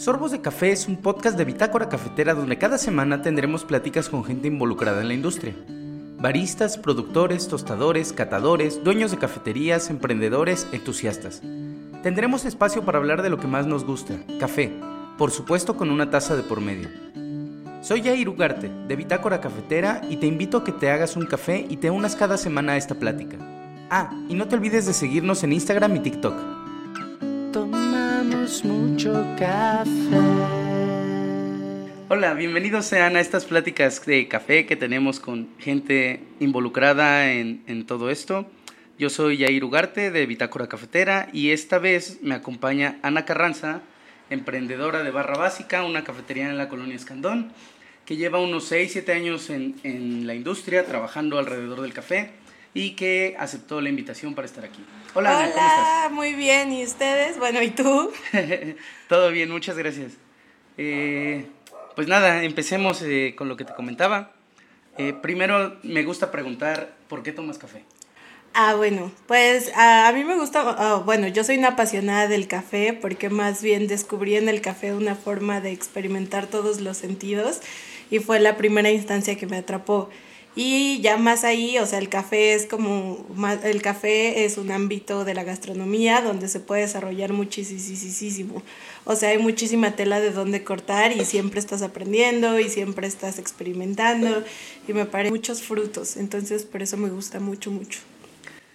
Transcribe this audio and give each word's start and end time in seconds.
Sorbos 0.00 0.30
de 0.30 0.40
Café 0.40 0.72
es 0.72 0.88
un 0.88 0.96
podcast 0.96 1.36
de 1.36 1.44
Bitácora 1.44 1.90
Cafetera 1.90 2.32
donde 2.32 2.56
cada 2.56 2.78
semana 2.78 3.20
tendremos 3.20 3.66
pláticas 3.66 4.08
con 4.08 4.24
gente 4.24 4.48
involucrada 4.48 5.02
en 5.02 5.08
la 5.08 5.12
industria. 5.12 5.54
Baristas, 6.18 6.78
productores, 6.78 7.48
tostadores, 7.48 8.14
catadores, 8.14 8.82
dueños 8.82 9.10
de 9.10 9.18
cafeterías, 9.18 9.90
emprendedores, 9.90 10.66
entusiastas. 10.72 11.42
Tendremos 12.02 12.46
espacio 12.46 12.82
para 12.82 12.96
hablar 12.96 13.20
de 13.20 13.28
lo 13.28 13.36
que 13.36 13.46
más 13.46 13.66
nos 13.66 13.84
gusta, 13.84 14.14
café, 14.38 14.72
por 15.18 15.32
supuesto 15.32 15.76
con 15.76 15.90
una 15.90 16.08
taza 16.08 16.34
de 16.34 16.44
por 16.44 16.62
medio. 16.62 16.88
Soy 17.82 18.00
Jair 18.02 18.30
Ugarte, 18.30 18.70
de 18.88 18.96
Bitácora 18.96 19.42
Cafetera, 19.42 20.00
y 20.08 20.16
te 20.16 20.26
invito 20.26 20.56
a 20.56 20.64
que 20.64 20.72
te 20.72 20.90
hagas 20.90 21.14
un 21.14 21.26
café 21.26 21.66
y 21.68 21.76
te 21.76 21.90
unas 21.90 22.16
cada 22.16 22.38
semana 22.38 22.72
a 22.72 22.76
esta 22.78 22.94
plática. 22.94 23.36
Ah, 23.90 24.10
y 24.30 24.34
no 24.34 24.48
te 24.48 24.56
olvides 24.56 24.86
de 24.86 24.94
seguirnos 24.94 25.44
en 25.44 25.52
Instagram 25.52 25.94
y 25.96 26.00
TikTok. 26.00 26.60
Hola, 32.08 32.34
bienvenidos 32.34 32.86
sean 32.86 33.16
a 33.16 33.20
estas 33.20 33.44
pláticas 33.44 34.04
de 34.06 34.28
café 34.28 34.66
que 34.66 34.76
tenemos 34.76 35.18
con 35.20 35.48
gente 35.58 36.20
involucrada 36.38 37.32
en, 37.32 37.86
todo 37.86 38.10
esto. 38.10 38.50
Yo 38.98 39.10
soy 39.10 39.38
Jair 39.38 39.64
Ugarte 39.64 40.10
de 40.10 40.26
Bitácora 40.26 40.68
Cafetera 40.68 41.28
y 41.32 41.50
esta 41.50 41.78
vez 41.78 42.18
me 42.22 42.34
acompaña 42.34 42.98
Ana 43.02 43.24
Carranza, 43.24 43.82
emprendedora 44.28 45.02
de 45.02 45.10
Barra 45.10 45.36
Básica, 45.36 45.82
una 45.84 46.04
cafetería 46.04 46.48
en 46.48 46.58
la 46.58 46.68
colonia 46.68 46.96
Escandón, 46.96 47.52
que 48.04 48.16
lleva 48.16 48.40
unos 48.40 48.64
6, 48.64 48.92
7 48.92 49.12
años 49.12 49.50
en 49.50 50.26
la 50.26 50.34
industria 50.34 50.86
trabajando 50.86 51.38
alrededor 51.38 51.80
del 51.80 51.92
café 51.92 52.30
y 52.74 52.92
que 52.92 53.36
aceptó 53.38 53.80
la 53.80 53.88
invitación 53.88 54.34
para 54.34 54.46
estar 54.46 54.64
aquí. 54.64 54.84
Hola, 55.14 55.30
Hola 55.30 55.50
¿cómo 55.52 55.66
estás? 55.66 56.12
muy 56.12 56.34
bien, 56.34 56.72
¿y 56.72 56.84
ustedes? 56.84 57.38
Bueno, 57.38 57.62
¿y 57.62 57.70
tú? 57.70 58.12
Todo 59.08 59.30
bien, 59.30 59.50
muchas 59.50 59.76
gracias. 59.76 60.12
Eh, 60.78 61.46
pues 61.96 62.06
nada, 62.06 62.44
empecemos 62.44 63.02
eh, 63.02 63.34
con 63.36 63.48
lo 63.48 63.56
que 63.56 63.64
te 63.64 63.74
comentaba. 63.74 64.32
Eh, 64.98 65.12
primero 65.12 65.78
me 65.82 66.04
gusta 66.04 66.30
preguntar, 66.30 66.94
¿por 67.08 67.22
qué 67.22 67.32
tomas 67.32 67.58
café? 67.58 67.84
Ah, 68.52 68.74
bueno, 68.74 69.12
pues 69.26 69.70
a, 69.76 70.10
mí 70.12 70.24
me 70.24 70.34
gusta, 70.34 70.94
oh, 70.96 71.04
bueno, 71.04 71.28
yo 71.28 71.44
soy 71.44 71.58
una 71.58 71.68
apasionada 71.68 72.26
del 72.26 72.48
café 72.48 72.92
porque 72.92 73.30
más 73.30 73.62
bien 73.62 73.86
descubrí 73.86 74.36
en 74.36 74.48
el 74.48 74.60
café 74.60 74.92
una 74.92 75.14
forma 75.14 75.60
de 75.60 75.70
experimentar 75.70 76.48
todos 76.48 76.80
los 76.80 76.96
sentidos 76.96 77.60
y 78.10 78.18
fue 78.18 78.40
la 78.40 78.56
primera 78.56 78.90
instancia 78.90 79.36
que 79.36 79.46
me 79.46 79.58
atrapó. 79.58 80.10
Y 80.56 81.00
ya 81.00 81.16
más 81.16 81.44
ahí, 81.44 81.78
o 81.78 81.86
sea, 81.86 82.00
el 82.00 82.08
café 82.08 82.54
es 82.54 82.66
como, 82.66 83.24
el 83.62 83.82
café 83.82 84.44
es 84.44 84.58
un 84.58 84.72
ámbito 84.72 85.24
de 85.24 85.32
la 85.32 85.44
gastronomía 85.44 86.22
donde 86.22 86.48
se 86.48 86.58
puede 86.58 86.82
desarrollar 86.82 87.32
muchísimo. 87.32 88.62
O 89.04 89.14
sea, 89.14 89.28
hay 89.28 89.38
muchísima 89.38 89.94
tela 89.94 90.18
de 90.18 90.32
dónde 90.32 90.64
cortar 90.64 91.12
y 91.12 91.24
siempre 91.24 91.60
estás 91.60 91.82
aprendiendo 91.82 92.58
y 92.58 92.68
siempre 92.68 93.06
estás 93.06 93.38
experimentando 93.38 94.42
y 94.88 94.92
me 94.92 95.06
parecen 95.06 95.32
muchos 95.32 95.62
frutos. 95.62 96.16
Entonces, 96.16 96.64
por 96.64 96.82
eso 96.82 96.96
me 96.96 97.10
gusta 97.10 97.38
mucho, 97.38 97.70
mucho. 97.70 98.00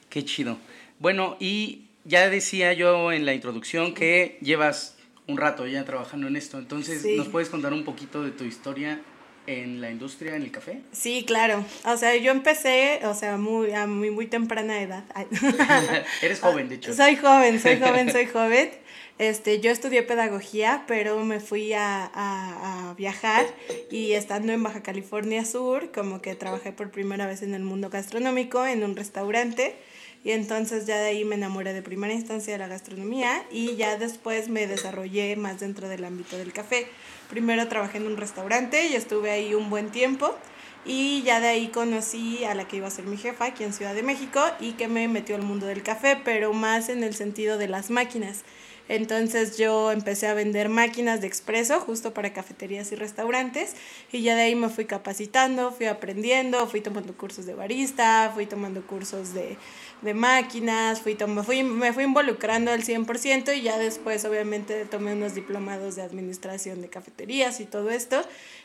Qué 0.10 0.24
chido. 0.24 0.58
Bueno, 1.00 1.36
y 1.42 1.88
ya 2.06 2.30
decía 2.30 2.72
yo 2.72 3.12
en 3.12 3.26
la 3.26 3.34
introducción 3.34 3.94
que 3.94 4.38
llevas 4.42 4.96
un 5.28 5.36
rato 5.36 5.68
ya 5.68 5.84
trabajando 5.84 6.28
en 6.28 6.38
esto. 6.38 6.58
Entonces, 6.58 7.06
¿nos 7.18 7.28
puedes 7.28 7.50
contar 7.50 7.74
un 7.74 7.84
poquito 7.84 8.24
de 8.24 8.32
tu 8.32 8.46
historia 8.46 9.02
en 9.48 9.82
la 9.82 9.92
industria, 9.92 10.36
en 10.36 10.44
el 10.44 10.52
café? 10.52 10.82
Sí, 10.92 11.24
claro. 11.26 11.64
O 11.86 11.98
sea, 11.98 12.16
yo 12.16 12.32
empecé, 12.32 13.02
o 13.04 13.14
sea, 13.14 13.38
muy, 13.38 13.72
a 13.74 13.88
muy, 13.88 14.12
muy 14.12 14.28
temprana 14.28 14.82
edad. 14.82 15.04
Eres 16.22 16.40
joven, 16.40 16.70
de 16.70 16.76
hecho. 16.76 16.94
Soy 16.94 17.16
joven, 17.16 17.60
soy 17.60 17.80
joven, 17.80 18.12
soy 18.12 18.26
joven. 18.26 18.70
Este, 19.18 19.62
yo 19.62 19.72
estudié 19.72 20.04
pedagogía, 20.04 20.84
pero 20.88 21.24
me 21.24 21.40
fui 21.40 21.72
a, 21.72 22.04
a, 22.14 22.90
a, 22.90 22.94
viajar 22.96 23.46
y 23.90 24.12
estando 24.12 24.52
en 24.52 24.62
Baja 24.62 24.84
California 24.84 25.46
Sur, 25.46 25.92
como 25.94 26.22
que 26.22 26.36
trabajé 26.36 26.74
por 26.74 26.92
primera 26.92 27.26
vez 27.26 27.42
en 27.42 27.54
el 27.54 27.64
mundo 27.64 27.90
gastronómico, 27.90 28.66
en 28.66 28.84
un 28.84 28.96
restaurante. 28.96 29.78
Y 30.26 30.32
entonces 30.32 30.86
ya 30.86 30.98
de 30.98 31.10
ahí 31.10 31.24
me 31.24 31.36
enamoré 31.36 31.72
de 31.72 31.84
primera 31.84 32.12
instancia 32.12 32.52
de 32.52 32.60
la 32.60 32.68
gastronomía 32.68 33.46
y 33.52 33.76
ya 33.76 33.96
después 33.98 34.50
me 34.50 34.66
desarrollé 34.66 35.36
más 35.36 35.60
dentro 35.60 35.88
del 35.88 36.04
ámbito 36.04 36.36
del 36.36 36.52
café. 36.52 36.88
Primero 37.30 37.68
trabajé 37.68 38.00
en 38.00 38.08
un 38.08 38.18
restaurante 38.18 38.88
y 38.88 38.96
estuve 38.96 39.30
ahí 39.30 39.54
un 39.54 39.70
buen 39.70 39.92
tiempo 39.92 40.36
y 40.84 41.22
ya 41.22 41.40
de 41.40 41.48
ahí 41.48 41.68
conocí 41.68 42.44
a 42.44 42.56
la 42.56 42.68
que 42.68 42.78
iba 42.78 42.88
a 42.88 42.92
ser 42.92 43.06
mi 43.06 43.18
jefa 43.18 43.46
aquí 43.46 43.64
en 43.64 43.72
Ciudad 43.72 43.94
de 43.94 44.02
México 44.02 44.42
y 44.60 44.74
que 44.74 44.88
me 44.88 45.08
metió 45.08 45.36
al 45.36 45.44
mundo 45.44 45.68
del 45.68 45.84
café, 45.84 46.20
pero 46.26 46.54
más 46.54 46.90
en 46.90 47.04
el 47.04 47.14
sentido 47.14 47.60
de 47.60 47.68
las 47.68 47.92
máquinas. 47.92 48.44
Entonces 48.88 49.58
yo 49.58 49.92
empecé 49.92 50.28
a 50.28 50.34
vender 50.34 50.70
máquinas 50.70 51.22
de 51.22 51.28
expreso 51.28 51.80
justo 51.80 52.14
para 52.14 52.34
cafeterías 52.34 52.92
y 52.92 52.96
restaurantes 52.96 53.76
y 54.12 54.22
ya 54.22 54.36
de 54.36 54.44
ahí 54.44 54.56
me 54.56 54.70
fui 54.70 54.86
capacitando, 54.86 55.72
fui 55.72 55.88
aprendiendo, 55.88 56.68
fui 56.68 56.82
tomando 56.82 57.16
cursos 57.18 57.46
de 57.46 57.56
barista, 57.56 58.32
fui 58.34 58.46
tomando 58.46 58.86
cursos 58.86 59.34
de, 59.34 59.58
de 60.02 60.14
máquinas, 60.14 61.02
fui, 61.02 61.18
fui, 61.44 61.64
me 61.64 61.94
fui 61.94 62.04
involucrando 62.04 62.72
al 62.72 62.84
100% 62.84 63.58
y 63.58 63.62
ya 63.62 63.78
después 63.78 64.24
obviamente 64.26 64.86
tomé 64.86 65.14
unos 65.14 65.34
diplomados 65.34 65.96
de 65.96 66.04
administración 66.04 66.82
de 66.82 66.90
cafeterías 66.90 67.60
y 67.60 67.66
todo 67.66 67.90
esto. 67.90 68.22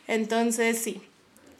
Entonces 0.07 0.77
sí, 0.77 1.01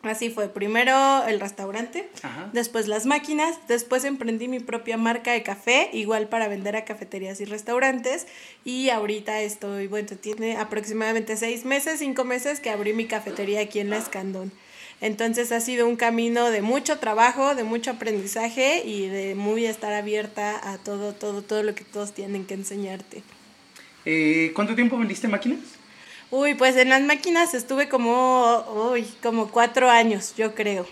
Así 0.04 0.32
fue, 0.32 0.50
primero 0.50 1.24
el 1.28 1.40
restaurante, 1.40 2.10
después 2.54 2.88
las 2.88 3.06
máquinas, 3.06 3.56
después 3.68 4.04
emprendí 4.04 4.48
mi 4.48 4.60
propia 4.60 4.98
marca 4.98 5.32
de 5.32 5.44
café, 5.44 5.90
igual 5.94 6.28
para 6.28 6.48
vender 6.48 6.76
a 6.76 6.86
cafeterías 6.86 7.40
y 7.40 7.46
restaurantes, 7.46 8.26
y 8.66 8.90
ahorita 8.90 9.42
estoy, 9.42 9.86
bueno, 9.86 10.10
tiene 10.20 10.58
aproximadamente 10.58 11.38
seis 11.38 11.66
meses, 11.66 12.00
cinco 12.00 12.24
meses 12.24 12.60
que 12.60 12.72
abrí 12.72 12.94
mi 12.94 13.06
cafetería 13.06 13.62
aquí 13.62 13.80
en 13.80 13.92
La 13.92 13.98
Escandón. 13.98 14.52
Entonces 15.02 15.52
ha 15.52 15.60
sido 15.60 15.88
un 15.88 15.96
camino 15.96 16.50
de 16.50 16.62
mucho 16.62 17.00
trabajo, 17.00 17.54
de 17.54 17.64
mucho 17.64 17.92
aprendizaje 17.92 18.84
y 18.86 19.08
de 19.08 19.36
muy 19.36 19.66
estar 19.66 19.94
abierta 19.94 20.72
a 20.72 20.78
todo, 20.78 21.14
todo, 21.14 21.42
todo 21.42 21.64
lo 21.64 21.76
que 21.76 21.84
todos 21.84 22.14
tienen 22.14 22.46
que 22.46 22.54
enseñarte. 22.54 23.24
Eh, 24.06 24.52
¿Cuánto 24.56 24.76
tiempo 24.76 24.98
vendiste 24.98 25.28
máquinas? 25.28 25.60
Uy, 26.32 26.54
pues 26.54 26.78
en 26.78 26.88
las 26.88 27.02
máquinas 27.02 27.54
estuve 27.54 27.90
como, 27.90 28.64
uy, 28.90 29.06
como 29.22 29.52
cuatro 29.52 29.90
años, 29.90 30.34
yo 30.38 30.56
creo. 30.56 30.88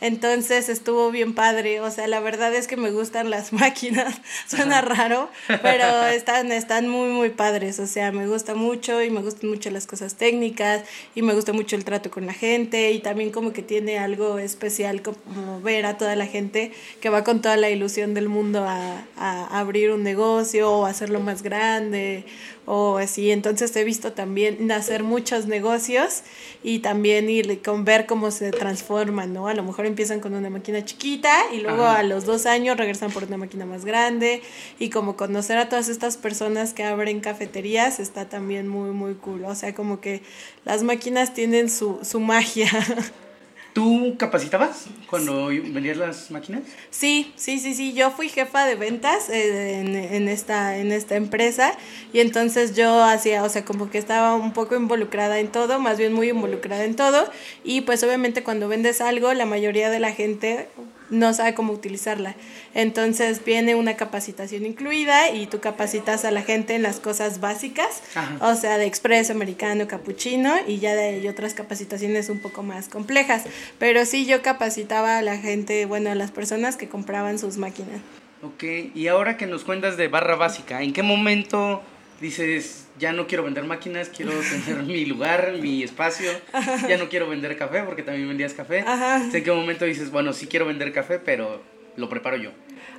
Entonces 0.00 0.70
estuvo 0.70 1.10
bien 1.10 1.34
padre, 1.34 1.80
o 1.80 1.90
sea, 1.90 2.08
la 2.08 2.20
verdad 2.20 2.54
es 2.54 2.66
que 2.66 2.78
me 2.78 2.90
gustan 2.90 3.28
las 3.28 3.52
máquinas, 3.52 4.20
suena 4.48 4.80
raro, 4.80 5.28
pero 5.62 6.06
están, 6.06 6.50
están 6.52 6.88
muy, 6.88 7.10
muy 7.10 7.28
padres, 7.28 7.78
o 7.78 7.86
sea, 7.86 8.10
me 8.10 8.26
gusta 8.26 8.54
mucho 8.54 9.02
y 9.02 9.10
me 9.10 9.20
gustan 9.20 9.50
mucho 9.50 9.70
las 9.70 9.86
cosas 9.86 10.14
técnicas 10.14 10.82
y 11.14 11.22
me 11.22 11.34
gusta 11.34 11.52
mucho 11.52 11.76
el 11.76 11.84
trato 11.84 12.10
con 12.10 12.26
la 12.26 12.32
gente 12.32 12.92
y 12.92 13.00
también 13.00 13.30
como 13.30 13.52
que 13.52 13.62
tiene 13.62 13.98
algo 13.98 14.38
especial 14.38 15.02
como 15.02 15.60
ver 15.60 15.84
a 15.84 15.98
toda 15.98 16.16
la 16.16 16.26
gente 16.26 16.72
que 17.00 17.10
va 17.10 17.22
con 17.22 17.42
toda 17.42 17.58
la 17.58 17.68
ilusión 17.68 18.14
del 18.14 18.30
mundo 18.30 18.64
a, 18.66 19.04
a 19.18 19.58
abrir 19.60 19.90
un 19.90 20.02
negocio 20.02 20.72
o 20.72 20.86
hacerlo 20.86 21.20
más 21.20 21.42
grande 21.42 22.24
o 22.66 22.98
así. 22.98 23.30
Entonces 23.30 23.74
he 23.76 23.84
visto 23.84 24.12
también 24.12 24.66
nacer 24.66 25.02
muchos 25.02 25.46
negocios 25.46 26.22
y 26.62 26.80
también 26.80 27.28
ir 27.30 27.62
con 27.62 27.84
ver 27.84 28.06
cómo 28.06 28.30
se 28.30 28.50
transforman, 28.50 29.32
¿no? 29.32 29.48
A 29.48 29.54
lo 29.54 29.62
mejor 29.62 29.86
empiezan 29.86 30.20
con 30.20 30.34
una 30.34 30.50
máquina 30.50 30.84
chiquita 30.84 31.32
y 31.52 31.60
luego 31.60 31.84
a 31.84 32.02
los 32.02 32.24
dos 32.24 32.46
años 32.46 32.76
regresan 32.76 33.10
por 33.10 33.24
una 33.24 33.36
máquina 33.36 33.66
más 33.66 33.84
grande 33.84 34.42
y 34.78 34.90
como 34.90 35.16
conocer 35.16 35.58
a 35.58 35.68
todas 35.68 35.88
estas 35.88 36.16
personas 36.16 36.74
que 36.74 36.84
abren 36.84 37.20
cafeterías 37.20 38.00
está 38.00 38.28
también 38.28 38.68
muy, 38.68 38.90
muy 38.90 39.14
cool. 39.14 39.44
O 39.44 39.54
sea, 39.54 39.74
como 39.74 40.00
que 40.00 40.22
las 40.64 40.82
máquinas 40.82 41.34
tienen 41.34 41.70
su, 41.70 41.98
su 42.02 42.20
magia. 42.20 42.70
¿Tú 43.72 44.16
capacitabas 44.18 44.86
cuando 45.08 45.46
vendías 45.46 45.96
las 45.96 46.30
máquinas? 46.30 46.62
Sí, 46.90 47.32
sí, 47.36 47.58
sí, 47.60 47.74
sí. 47.74 47.92
Yo 47.92 48.10
fui 48.10 48.28
jefa 48.28 48.66
de 48.66 48.74
ventas 48.74 49.28
eh, 49.30 49.78
en, 49.78 49.94
en, 49.94 50.28
esta, 50.28 50.76
en 50.76 50.90
esta 50.90 51.14
empresa 51.14 51.72
y 52.12 52.18
entonces 52.18 52.74
yo 52.74 53.02
hacía, 53.04 53.44
o 53.44 53.48
sea, 53.48 53.64
como 53.64 53.88
que 53.88 53.98
estaba 53.98 54.34
un 54.34 54.52
poco 54.52 54.74
involucrada 54.74 55.38
en 55.38 55.48
todo, 55.48 55.78
más 55.78 55.98
bien 55.98 56.12
muy 56.12 56.30
involucrada 56.30 56.84
en 56.84 56.96
todo. 56.96 57.30
Y 57.62 57.82
pues 57.82 58.02
obviamente 58.02 58.42
cuando 58.42 58.66
vendes 58.66 59.00
algo, 59.00 59.32
la 59.34 59.46
mayoría 59.46 59.88
de 59.88 60.00
la 60.00 60.12
gente 60.12 60.68
no 61.10 61.34
sabe 61.34 61.54
cómo 61.54 61.72
utilizarla. 61.72 62.34
Entonces 62.74 63.44
viene 63.44 63.74
una 63.74 63.96
capacitación 63.96 64.64
incluida 64.64 65.30
y 65.30 65.46
tú 65.46 65.60
capacitas 65.60 66.24
a 66.24 66.30
la 66.30 66.42
gente 66.42 66.74
en 66.74 66.82
las 66.82 67.00
cosas 67.00 67.40
básicas, 67.40 68.02
o 68.40 68.54
sea, 68.54 68.78
de 68.78 68.86
expreso, 68.86 69.32
americano, 69.32 69.86
capuchino 69.86 70.54
y 70.66 70.78
ya 70.78 70.94
de 70.94 71.28
otras 71.28 71.54
capacitaciones 71.54 72.28
un 72.28 72.40
poco 72.40 72.62
más 72.62 72.88
complejas. 72.88 73.44
Pero 73.78 74.04
sí 74.04 74.26
yo 74.26 74.42
capacitaba 74.42 75.18
a 75.18 75.22
la 75.22 75.36
gente, 75.36 75.86
bueno, 75.86 76.10
a 76.10 76.14
las 76.14 76.30
personas 76.30 76.76
que 76.76 76.88
compraban 76.88 77.38
sus 77.38 77.56
máquinas. 77.56 78.00
Ok, 78.42 78.64
y 78.94 79.08
ahora 79.08 79.36
que 79.36 79.46
nos 79.46 79.64
cuentas 79.64 79.98
de 79.98 80.08
barra 80.08 80.34
básica, 80.34 80.82
¿en 80.82 80.94
qué 80.94 81.02
momento 81.02 81.82
dices, 82.20 82.86
ya 82.98 83.12
no 83.12 83.26
quiero 83.26 83.44
vender 83.44 83.64
máquinas, 83.64 84.08
quiero 84.08 84.32
tener 84.32 84.82
mi 84.84 85.04
lugar, 85.06 85.54
mi 85.60 85.82
espacio, 85.82 86.30
ya 86.88 86.96
no 86.98 87.08
quiero 87.08 87.28
vender 87.28 87.56
café 87.56 87.82
porque 87.82 88.02
también 88.02 88.28
vendías 88.28 88.54
café. 88.54 88.84
¿En 89.32 89.44
qué 89.44 89.52
momento 89.52 89.84
dices, 89.84 90.10
bueno, 90.10 90.32
sí 90.32 90.46
quiero 90.46 90.66
vender 90.66 90.92
café, 90.92 91.18
pero 91.18 91.62
lo 91.96 92.08
preparo 92.08 92.36
yo? 92.36 92.50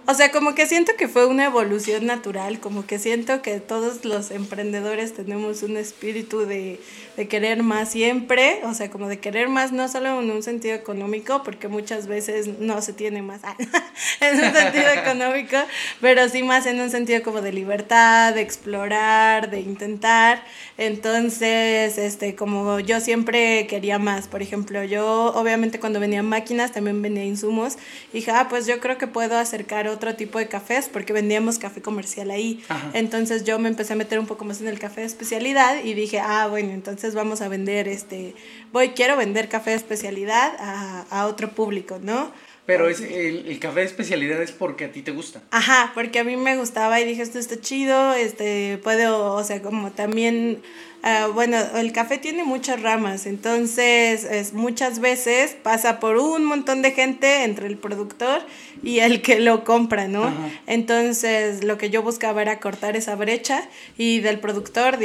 O 0.08 0.16
sea, 0.16 0.32
como 0.32 0.56
que 0.56 0.66
siento 0.66 0.94
que 0.98 1.08
fue 1.08 1.28
una 1.28 1.46
evolución 1.46 2.08
natural, 2.08 2.60
como 2.60 2.88
que 2.88 2.98
siento 2.98 3.44
que 3.44 3.60
todos 3.60 4.04
los 4.04 4.32
emprendedores 4.32 5.14
tenemos 5.14 5.62
un 5.62 5.78
espíritu 5.78 6.40
de, 6.40 6.80
de, 7.18 7.28
querer 7.28 7.62
más 7.62 7.92
siempre, 7.92 8.62
o 8.64 8.74
sea, 8.74 8.90
como 8.90 9.08
de 9.08 9.20
querer 9.20 9.48
más 9.48 9.72
no 9.72 9.88
solo 9.88 10.20
en 10.20 10.32
un 10.32 10.42
sentido 10.42 10.74
económico, 10.74 11.44
porque 11.44 11.68
muchas 11.68 12.08
veces 12.08 12.48
no 12.60 12.82
se 12.82 12.94
tiene 12.94 13.22
más 13.22 13.42
en 14.22 14.44
un 14.44 14.54
sentido 14.54 14.90
económico, 14.96 15.58
pero 16.02 16.28
sí 16.30 16.42
más 16.42 16.66
en 16.66 16.82
un 16.82 16.90
sentido 16.90 17.22
como 17.22 17.42
de 17.42 17.54
libertad, 17.54 18.34
de 18.34 18.42
explorar, 18.42 19.52
de 19.52 19.60
intentar. 19.60 20.44
Entonces, 20.80 22.00
este, 22.00 22.36
como 22.36 22.80
yo 22.80 23.00
siempre 23.02 23.68
quería 23.68 24.00
más, 24.00 24.28
por 24.28 24.42
ejemplo, 24.42 24.84
yo 24.84 25.32
obviamente 25.36 25.80
cuando 25.80 26.00
venía 26.00 26.24
máquinas 26.24 26.72
también 26.72 27.04
venía 27.04 27.24
insumos, 27.24 27.78
y 28.12 28.18
dije, 28.18 28.32
ah, 28.32 28.48
pues 28.50 28.66
yo 28.66 28.80
creo 28.80 28.98
que 28.98 29.06
puedo 29.06 29.38
acercar 29.38 29.91
otro 29.92 30.16
tipo 30.16 30.40
de 30.40 30.48
cafés 30.48 30.90
porque 30.90 31.14
vendíamos 31.14 31.60
café 31.60 31.82
comercial 31.82 32.32
ahí. 32.32 32.64
Entonces 32.94 33.44
yo 33.44 33.60
me 33.60 33.70
empecé 33.70 33.94
a 33.94 33.96
meter 33.96 34.20
un 34.20 34.28
poco 34.28 34.46
más 34.46 34.62
en 34.62 34.68
el 34.68 34.80
café 34.80 35.02
de 35.02 35.08
especialidad 35.08 35.84
y 35.84 35.94
dije, 35.94 36.20
ah, 36.20 36.48
bueno, 36.48 36.72
entonces 36.72 37.14
vamos 37.16 37.42
a 37.42 37.48
vender 37.48 37.88
este, 37.88 38.34
voy, 38.72 38.90
quiero 38.90 39.18
vender 39.18 39.50
café 39.50 39.72
de 39.72 39.78
especialidad 39.78 40.54
a, 40.60 41.06
a 41.10 41.28
otro 41.28 41.52
público, 41.52 42.00
¿no? 42.02 42.32
Pero 42.66 42.88
es, 42.88 43.02
el, 43.02 43.48
el, 43.48 43.60
café 43.60 43.82
de 43.82 43.88
especialidad 43.88 44.42
es 44.42 44.52
porque 44.52 44.86
a 44.86 44.92
ti 44.92 45.02
te 45.02 45.12
gusta. 45.12 45.42
Ajá, 45.50 45.92
porque 45.96 46.20
a 46.20 46.24
mí 46.24 46.38
me 46.38 46.56
gustaba 46.58 47.02
y 47.02 47.06
dije, 47.06 47.22
esto 47.22 47.40
está 47.40 47.60
chido, 47.60 48.14
este, 48.14 48.80
puedo, 48.84 49.34
o 49.34 49.44
sea, 49.44 49.62
como 49.62 49.92
también 49.92 50.62
Ah, 51.04 51.30
bueno, 51.34 51.58
el 51.78 51.94
café 51.94 52.20
tiene 52.20 52.44
muchas 52.44 52.80
ramas, 52.80 53.26
entonces 53.26 54.24
es, 54.24 54.54
muchas 54.54 55.00
veces 55.00 55.56
pasa 55.64 56.00
por 56.00 56.18
un 56.18 56.46
montón 56.46 56.84
de 56.84 56.92
gente 56.92 57.44
entre 57.44 57.66
el 57.66 57.78
productor 57.78 58.42
y 58.84 59.00
el 59.00 59.24
que 59.24 59.40
lo 59.40 59.64
compra, 59.64 60.08
¿no? 60.08 60.32
Entonces 60.68 61.64
lo 61.64 61.80
que 61.80 61.90
yo 61.90 62.04
buscaba 62.04 62.44
era 62.44 62.60
cortar 62.60 62.96
esa 62.96 63.16
brecha 63.16 63.68
y 63.98 64.20
del 64.20 64.40
productor 64.40 65.00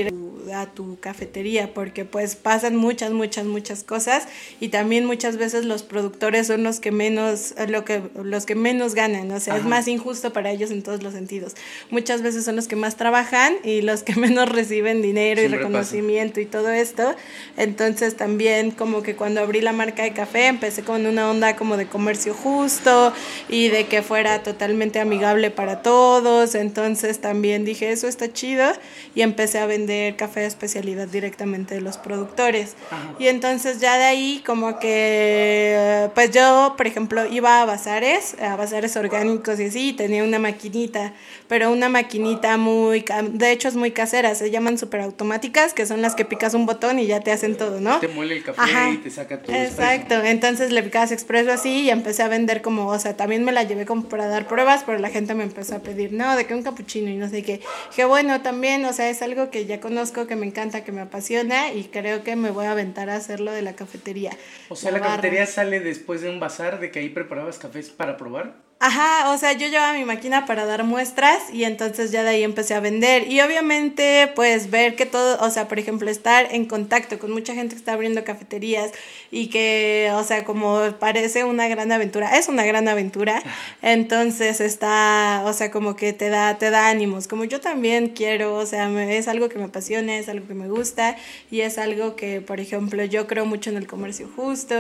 a 0.55 0.67
tu 0.67 0.99
cafetería, 1.01 1.73
porque 1.73 2.05
pues 2.05 2.37
pasan 2.37 2.77
muchas, 2.77 3.13
muchas, 3.13 3.47
muchas 3.47 3.83
cosas 3.83 4.29
y 4.61 4.69
también 4.69 5.07
muchas 5.07 5.39
veces 5.39 5.65
los 5.65 5.83
productores 5.83 6.47
son 6.47 6.63
los 6.63 6.79
que 6.79 6.93
menos, 6.93 7.55
lo 7.69 7.87
que, 7.87 8.03
los 8.23 8.45
que 8.45 8.55
menos 8.55 8.95
ganan, 8.95 9.31
o 9.31 9.41
sea, 9.41 9.57
es 9.57 9.65
más 9.65 9.89
injusto 9.89 10.35
para 10.35 10.51
ellos 10.51 10.71
en 10.71 10.83
todos 10.83 11.03
los 11.03 11.15
sentidos. 11.15 11.55
Muchas 11.91 12.21
veces 12.21 12.45
son 12.45 12.55
los 12.55 12.69
que 12.69 12.77
más 12.77 12.97
trabajan 12.97 13.55
y 13.65 13.81
los 13.81 14.03
que 14.03 14.15
menos 14.17 14.51
reciben 14.51 15.01
dinero 15.01 15.41
y 15.41 15.49
reconocimiento 15.49 15.86
y 15.93 16.47
todo 16.47 16.71
esto. 16.71 17.15
Entonces 17.57 18.17
también 18.17 18.71
como 18.71 19.03
que 19.03 19.17
cuando 19.17 19.41
abrí 19.41 19.61
la 19.61 19.73
marca 19.73 20.03
de 20.03 20.13
café 20.13 20.47
empecé 20.47 20.83
con 20.83 21.07
una 21.07 21.31
onda 21.31 21.57
como 21.57 21.77
de 21.77 21.87
comercio 21.87 22.35
justo 22.35 23.13
y 23.49 23.69
de 23.69 23.87
que 23.87 24.03
fuera 24.03 24.43
totalmente 24.43 25.01
amigable 25.01 25.51
para 25.51 25.83
todos. 25.83 26.55
Entonces 26.55 27.21
también 27.21 27.65
dije, 27.65 27.91
eso 27.93 28.09
está 28.09 28.33
chido 28.33 28.65
y 29.15 29.23
empecé 29.23 29.59
a 29.59 29.67
vender 29.67 30.17
café 30.17 30.41
de 30.41 30.47
especialidad 30.47 31.09
directamente 31.09 31.75
de 31.75 31.81
los 31.81 31.99
productores. 31.99 32.75
Y 33.19 33.29
entonces 33.29 33.81
ya 33.81 33.99
de 33.99 34.05
ahí 34.05 34.43
como 34.45 34.79
que, 34.79 36.11
pues 36.15 36.31
yo, 36.31 36.75
por 36.77 36.87
ejemplo, 36.87 37.27
iba 37.27 37.63
a 37.63 37.65
bazares, 37.65 38.37
a 38.41 38.57
bazares 38.57 38.97
orgánicos 38.97 39.61
y 39.61 39.65
así, 39.65 39.93
tenía 39.93 40.25
una 40.25 40.39
maquinita, 40.39 41.13
pero 41.49 41.71
una 41.71 41.89
maquinita 41.89 42.57
muy, 42.57 43.05
de 43.31 43.53
hecho 43.53 43.69
es 43.69 43.77
muy 43.77 43.91
casera, 43.91 44.35
se 44.35 44.51
llaman 44.51 44.79
superautomáticas 44.79 45.75
que 45.77 45.87
son 45.87 46.03
las 46.03 46.17
que 46.17 46.25
picas 46.25 46.55
un 46.55 46.67
botón 46.67 46.99
y 46.99 47.07
ya 47.07 47.21
te 47.21 47.31
hacen 47.31 47.57
todo, 47.57 47.81
¿no? 47.81 48.01
Te 48.01 48.09
muele 48.09 48.39
el 48.39 48.43
café 48.43 48.91
y 48.93 48.97
te 48.97 49.11
saca 49.11 49.41
todo. 49.41 49.55
Exacto, 49.55 50.15
entonces 50.15 50.73
le 50.73 50.83
picabas 50.83 51.13
expreso 51.13 51.53
así 51.53 51.83
y 51.83 51.91
empecé 51.91 52.25
a 52.25 52.29
vender 52.29 52.63
como, 52.63 52.89
o 52.89 52.99
sea, 52.99 53.17
también 53.17 53.45
me 53.45 53.53
la 53.53 53.63
llevé 53.63 53.87
como 53.87 54.09
para 54.09 54.27
dar 54.27 54.49
pruebas, 54.49 54.83
pero 54.85 54.99
la 54.99 55.11
gente 55.11 55.35
me 55.35 55.45
empezó 55.45 55.77
a 55.77 55.79
pedir, 55.79 56.13
no, 56.13 56.35
de 56.35 56.47
que 56.47 56.55
un 56.55 56.65
capuchino 56.65 57.09
y 57.09 57.17
no 57.17 57.29
sé 57.29 57.45
qué. 57.45 57.61
Dije, 57.91 58.05
bueno, 58.07 58.43
también, 58.43 58.85
o 58.85 58.93
sea, 58.93 59.09
es 59.09 59.23
algo 59.23 59.51
que 59.51 59.67
ya 59.67 59.81
conozco, 59.81 60.27
que 60.27 60.35
me 60.35 60.47
encanta, 60.47 60.83
que 60.83 60.91
me 60.91 61.03
apasiona 61.03 61.73
y 61.73 61.85
creo 61.85 62.25
que 62.25 62.35
me 62.35 62.51
voy 62.51 62.67
a 62.67 62.73
aventar 62.73 63.11
a 63.11 63.15
hacerlo 63.15 63.53
de 63.53 63.63
la 63.63 63.75
cafetería. 63.77 64.33
O 64.69 64.75
sea, 64.75 64.91
la, 64.91 64.99
la 64.99 65.07
cafetería 65.07 65.47
sale 65.47 65.79
después 65.79 66.23
de 66.23 66.31
un 66.31 66.41
bazar, 66.41 66.81
de 66.81 66.91
que 66.91 66.99
ahí 66.99 67.11
preparabas 67.11 67.59
cafés 67.59 67.91
para 67.91 68.17
probar. 68.17 68.66
Ajá, 68.79 69.33
o 69.33 69.39
sea, 69.39 69.53
yo 69.55 69.69
llevaba 69.69 69.95
mi 69.95 70.05
máquina 70.05 70.45
para 70.45 70.67
dar 70.67 70.85
muestras 70.85 71.43
y 71.51 71.65
entonces 71.65 72.13
ya 72.13 72.23
de 72.23 72.29
ahí 72.29 72.43
empecé 72.43 72.75
a 72.75 72.81
vender. 72.81 73.27
Y 73.27 73.41
obviamente, 73.41 74.31
pues 74.35 74.71
ver 74.71 74.97
que 74.97 75.07
todo, 75.07 75.39
o 75.43 75.51
sea, 75.51 75.67
por 75.67 75.79
ejemplo, 75.79 76.11
estar 76.11 76.55
en 76.55 76.67
contacto 76.67 77.19
con 77.19 77.33
mucha 77.33 77.55
gente 77.55 77.75
que 77.75 77.79
está 77.79 77.95
abriendo 77.95 78.23
cafeterías 78.23 78.93
y 79.31 79.49
que, 79.49 80.11
o 80.15 80.23
sea, 80.25 80.45
como 80.45 80.93
parece 81.01 81.45
una 81.45 81.69
gran 81.69 81.91
aventura, 81.91 82.37
es 82.37 82.49
una 82.49 82.67
gran 82.67 82.87
aventura. 82.87 83.43
Entonces 83.81 84.61
está, 84.61 85.43
o 85.47 85.55
sea, 85.55 85.71
como 85.71 85.97
que 85.97 86.13
te 86.13 86.29
da, 86.29 86.59
te 86.59 86.69
da 86.69 86.89
ánimos. 86.91 87.29
Como 87.29 87.45
yo 87.45 87.63
también 87.63 88.09
quiero, 88.11 88.57
o 88.57 88.67
sea, 88.67 88.91
es 89.11 89.27
algo 89.27 89.49
que 89.49 89.57
me 89.59 89.65
apasiona, 89.65 90.19
es 90.19 90.29
algo 90.29 90.47
que 90.47 90.55
me 90.55 90.69
gusta 90.69 91.17
y 91.51 91.63
es 91.63 91.79
algo 91.79 92.15
que, 92.15 92.43
por 92.43 92.61
ejemplo, 92.61 93.03
yo 93.05 93.27
creo 93.27 93.47
mucho 93.47 93.71
en 93.71 93.79
el 93.79 93.87
comercio 93.87 94.29
justo 94.37 94.75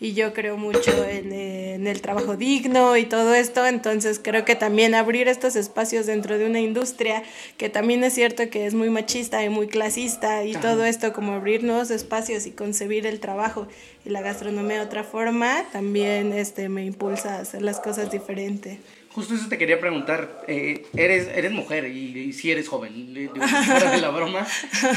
y 0.00 0.14
yo 0.14 0.32
creo 0.32 0.56
mucho 0.56 1.04
en, 1.04 1.32
en 1.32 1.86
el 1.86 2.00
trabajo 2.00 2.36
digno 2.36 2.96
y 2.96 3.04
todo 3.04 3.34
eso 3.34 3.41
esto, 3.42 3.66
entonces 3.66 4.20
creo 4.22 4.44
que 4.44 4.54
también 4.54 4.94
abrir 4.94 5.28
estos 5.28 5.56
espacios 5.56 6.06
dentro 6.06 6.38
de 6.38 6.46
una 6.46 6.60
industria 6.60 7.22
que 7.58 7.68
también 7.68 8.02
es 8.04 8.14
cierto 8.14 8.48
que 8.48 8.66
es 8.66 8.74
muy 8.74 8.88
machista 8.88 9.44
y 9.44 9.48
muy 9.48 9.66
clasista 9.66 10.44
y 10.44 10.54
todo 10.54 10.84
esto 10.84 11.12
como 11.12 11.32
abrir 11.32 11.64
nuevos 11.64 11.90
espacios 11.90 12.46
y 12.46 12.52
concebir 12.52 13.06
el 13.06 13.20
trabajo 13.20 13.68
y 14.04 14.10
la 14.10 14.22
gastronomía 14.22 14.76
de 14.76 14.86
otra 14.86 15.04
forma, 15.04 15.64
también 15.72 16.32
este, 16.32 16.68
me 16.68 16.84
impulsa 16.84 17.36
a 17.36 17.40
hacer 17.40 17.62
las 17.62 17.80
cosas 17.80 18.10
diferente. 18.10 18.78
Justo 19.10 19.34
eso 19.34 19.48
te 19.48 19.58
quería 19.58 19.78
preguntar, 19.78 20.42
eh, 20.48 20.86
eres, 20.96 21.28
eres 21.28 21.52
mujer 21.52 21.86
y, 21.86 22.32
si 22.32 22.50
eres 22.50 22.66
joven, 22.66 23.30
fuera 23.38 23.90
de 23.90 24.00
la 24.00 24.08
broma, 24.08 24.46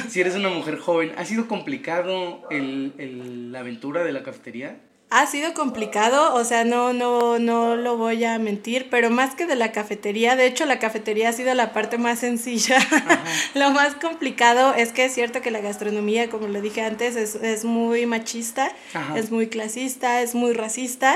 si 0.09 0.21
eres 0.21 0.36
una 0.36 0.50
mujer 0.50 0.77
joven, 0.77 1.12
¿ha 1.18 1.25
sido 1.25 1.48
complicado 1.48 2.48
el, 2.50 2.94
el, 2.98 3.51
la 3.51 3.59
aventura 3.59 4.06
de 4.06 4.13
la 4.13 4.24
cafetería? 4.24 4.77
Ha 5.11 5.27
sido 5.27 5.53
complicado, 5.53 6.33
o 6.33 6.43
sea, 6.43 6.65
no, 6.65 6.91
no, 6.91 7.37
no 7.37 7.75
lo 7.75 7.95
voy 7.95 8.25
a 8.25 8.39
mentir, 8.39 8.87
pero 8.89 9.11
más 9.11 9.35
que 9.35 9.45
de 9.45 9.55
la 9.55 9.71
cafetería, 9.71 10.35
de 10.35 10.47
hecho 10.47 10.65
la 10.65 10.79
cafetería 10.79 11.29
ha 11.29 11.33
sido 11.33 11.53
la 11.53 11.73
parte 11.73 11.97
más 11.97 12.19
sencilla. 12.19 12.79
lo 13.53 13.69
más 13.69 13.93
complicado 13.95 14.73
es 14.73 14.91
que 14.91 15.05
es 15.05 15.13
cierto 15.13 15.41
que 15.41 15.51
la 15.51 15.61
gastronomía, 15.61 16.29
como 16.29 16.47
lo 16.47 16.59
dije 16.59 16.81
antes, 16.81 17.15
es, 17.15 17.35
es 17.35 17.65
muy 17.65 18.07
machista, 18.07 18.71
es 19.15 19.31
muy 19.31 19.47
clasista, 19.47 20.21
es 20.21 20.33
muy 20.33 20.53
racista. 20.53 21.15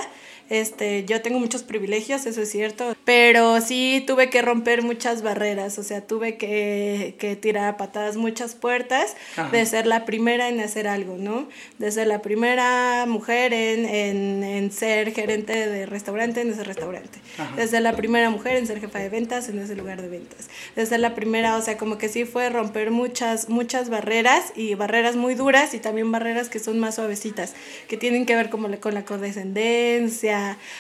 Este, 0.50 1.06
yo 1.06 1.22
tengo 1.22 1.40
muchos 1.40 1.63
privilegios, 1.63 2.25
eso 2.25 2.42
es 2.42 2.50
cierto, 2.51 2.96
pero 3.06 3.62
sí 3.62 4.04
tuve 4.07 4.30
que 4.30 4.42
romper 4.42 4.81
muchas 4.81 5.22
barreras, 5.22 5.77
o 5.77 5.84
sea, 5.84 6.01
tuve 6.01 6.38
que, 6.38 7.15
que 7.20 7.36
tirar 7.36 7.68
a 7.68 7.77
patadas 7.77 8.18
muchas 8.18 8.56
puertas 8.56 9.15
de 9.51 9.65
ser 9.65 9.86
la 9.86 10.06
primera 10.06 10.50
en 10.50 10.60
hacer 10.60 10.88
algo, 10.88 11.18
¿no? 11.18 11.48
De 11.77 11.91
ser 11.91 12.08
la 12.08 12.22
primera 12.22 13.06
mujer 13.08 13.53
en, 13.53 13.86
en, 13.86 14.44
en 14.44 14.72
ser 14.72 15.13
gerente 15.13 15.53
de 15.68 15.86
restaurante 15.86 16.41
en 16.41 16.51
ese 16.51 16.63
restaurante, 16.63 17.20
de 17.56 17.68
ser 17.68 17.82
la 17.84 17.96
primera 17.96 18.29
mujer 18.29 18.56
en 18.56 18.65
ser 18.65 18.79
jefa 18.79 19.00
de 19.00 19.10
ventas 19.10 19.50
en 19.50 19.60
ese 19.60 19.75
lugar 19.75 20.01
de 20.01 20.08
ventas, 20.08 20.50
de 20.75 20.86
ser 20.86 21.00
la 21.00 21.13
primera, 21.15 21.58
o 21.58 21.62
sea, 21.62 21.77
como 21.77 21.98
que 21.98 22.10
sí 22.10 22.25
fue 22.25 22.50
romper 22.50 22.91
muchas, 22.91 23.50
muchas 23.50 23.89
barreras 23.89 24.51
y 24.56 24.74
barreras 24.74 25.15
muy 25.15 25.36
duras 25.36 25.74
y 25.74 25.79
también 25.79 26.12
barreras 26.12 26.50
que 26.50 26.60
son 26.60 26.79
más 26.79 26.96
suavecitas, 26.96 27.53
que 27.88 27.98
tienen 27.98 28.25
que 28.25 28.36
ver 28.36 28.50
como 28.50 28.70
con 28.79 28.94
la 28.94 29.06
condescendencia, 29.06 30.38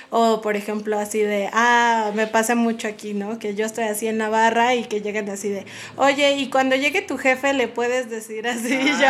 o 0.09 0.41
por 0.41 0.55
ejemplo 0.55 0.97
así 0.97 1.19
de, 1.19 1.49
ah, 1.53 2.11
me 2.15 2.27
pasa 2.27 2.55
mucho 2.55 2.87
aquí, 2.87 3.13
¿no? 3.13 3.39
Que 3.39 3.55
yo 3.55 3.65
estoy 3.65 3.85
así 3.85 4.07
en 4.07 4.17
la 4.17 4.29
barra 4.29 4.75
y 4.75 4.83
que 4.83 5.01
llegan 5.01 5.29
así 5.29 5.49
de, 5.49 5.65
oye, 5.95 6.37
y 6.37 6.49
cuando 6.49 6.75
llegue 6.75 7.01
tu 7.01 7.17
jefe 7.17 7.53
le 7.53 7.67
puedes 7.67 8.09
decir 8.09 8.47
así, 8.47 8.73
y, 8.73 8.87
yo, 8.87 9.07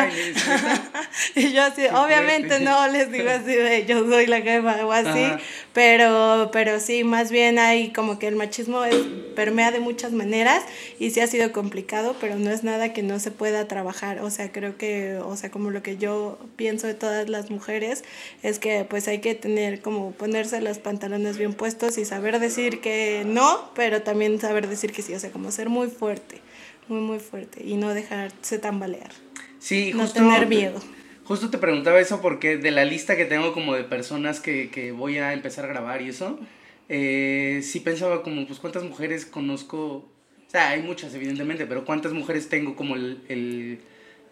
y 1.35 1.53
yo 1.53 1.63
así, 1.63 1.83
obviamente 1.87 2.59
no 2.59 2.87
les 2.87 3.11
digo 3.11 3.29
así 3.29 3.55
de, 3.55 3.85
yo 3.85 4.07
soy 4.09 4.27
la 4.27 4.41
jefa 4.41 4.85
o 4.85 4.91
así, 4.91 5.25
pero, 5.73 6.49
pero 6.51 6.79
sí, 6.79 7.03
más 7.03 7.31
bien 7.31 7.59
hay 7.59 7.91
como 7.93 8.19
que 8.19 8.27
el 8.27 8.35
machismo 8.35 8.83
es, 8.83 8.95
permea 9.35 9.71
de 9.71 9.79
muchas 9.79 10.11
maneras 10.11 10.63
y 10.99 11.11
sí 11.11 11.21
ha 11.21 11.27
sido 11.27 11.51
complicado, 11.51 12.15
pero 12.19 12.35
no 12.35 12.51
es 12.51 12.63
nada 12.63 12.93
que 12.93 13.03
no 13.03 13.19
se 13.19 13.31
pueda 13.31 13.67
trabajar, 13.67 14.19
o 14.19 14.29
sea, 14.29 14.51
creo 14.51 14.77
que, 14.77 15.17
o 15.17 15.35
sea, 15.35 15.49
como 15.49 15.71
lo 15.71 15.81
que 15.83 15.97
yo 15.97 16.37
pienso 16.55 16.87
de 16.87 16.93
todas 16.93 17.29
las 17.29 17.49
mujeres 17.49 18.03
es 18.43 18.59
que 18.59 18.85
pues 18.85 19.07
hay 19.07 19.19
que 19.19 19.35
tener 19.35 19.81
como 19.81 20.11
poner 20.11 20.38
los 20.61 20.79
pantalones 20.79 21.37
bien 21.37 21.53
puestos 21.53 21.97
y 21.97 22.05
saber 22.05 22.39
decir 22.39 22.81
que 22.81 23.23
no, 23.25 23.71
pero 23.75 24.01
también 24.01 24.39
saber 24.39 24.67
decir 24.67 24.91
que 24.91 25.01
sí, 25.01 25.13
o 25.13 25.19
sea, 25.19 25.31
como 25.31 25.51
ser 25.51 25.69
muy 25.69 25.87
fuerte, 25.87 26.41
muy, 26.87 27.01
muy 27.01 27.19
fuerte 27.19 27.63
y 27.63 27.75
no 27.75 27.93
dejarse 27.93 28.59
tambalear. 28.59 29.11
Sí, 29.59 29.91
no 29.93 30.07
tener 30.09 30.47
miedo. 30.47 30.79
Justo 31.25 31.49
te 31.49 31.57
preguntaba 31.57 31.99
eso 31.99 32.21
porque 32.21 32.57
de 32.57 32.71
la 32.71 32.85
lista 32.85 33.15
que 33.15 33.25
tengo 33.25 33.53
como 33.53 33.75
de 33.75 33.83
personas 33.83 34.39
que, 34.39 34.71
que 34.71 34.91
voy 34.91 35.17
a 35.17 35.33
empezar 35.33 35.65
a 35.65 35.67
grabar 35.67 36.01
y 36.01 36.09
eso, 36.09 36.39
eh, 36.87 37.59
sí 37.63 37.81
pensaba 37.81 38.23
como, 38.23 38.47
pues, 38.47 38.59
¿cuántas 38.59 38.83
mujeres 38.83 39.25
conozco? 39.25 39.77
O 39.77 40.51
sea, 40.51 40.69
hay 40.69 40.81
muchas, 40.81 41.13
evidentemente, 41.13 41.67
pero 41.67 41.85
¿cuántas 41.85 42.13
mujeres 42.13 42.49
tengo 42.49 42.75
como 42.75 42.95
el, 42.95 43.21
el, 43.29 43.79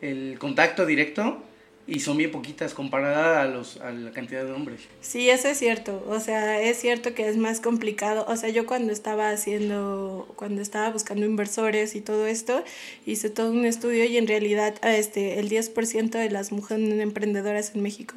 el 0.02 0.40
contacto 0.40 0.88
directo? 0.88 1.44
Y 1.88 2.02
son 2.02 2.18
bien 2.18 2.32
poquitas 2.32 2.74
comparada 2.74 3.42
a, 3.42 3.46
los, 3.46 3.78
a 3.78 3.92
la 3.92 4.12
cantidad 4.12 4.44
de 4.44 4.52
hombres. 4.52 4.82
Sí, 5.00 5.30
eso 5.30 5.48
es 5.48 5.58
cierto. 5.58 6.04
O 6.10 6.20
sea, 6.20 6.62
es 6.62 6.78
cierto 6.78 7.14
que 7.14 7.30
es 7.30 7.38
más 7.38 7.62
complicado. 7.62 8.26
O 8.28 8.36
sea, 8.36 8.50
yo 8.50 8.66
cuando 8.66 8.92
estaba 8.92 9.30
haciendo, 9.30 10.28
cuando 10.36 10.62
estaba 10.62 10.90
buscando 10.90 11.26
inversores 11.26 11.96
y 11.96 12.02
todo 12.02 12.28
esto, 12.28 12.62
hice 13.06 13.30
todo 13.30 13.52
un 13.52 13.64
estudio 13.64 14.04
y 14.04 14.18
en 14.18 14.28
realidad 14.28 14.76
este, 14.84 15.40
el 15.40 15.50
10% 15.50 16.10
de 16.10 16.30
las 16.30 16.52
mujeres 16.52 17.00
emprendedoras 17.00 17.74
en 17.74 17.82
México. 17.82 18.16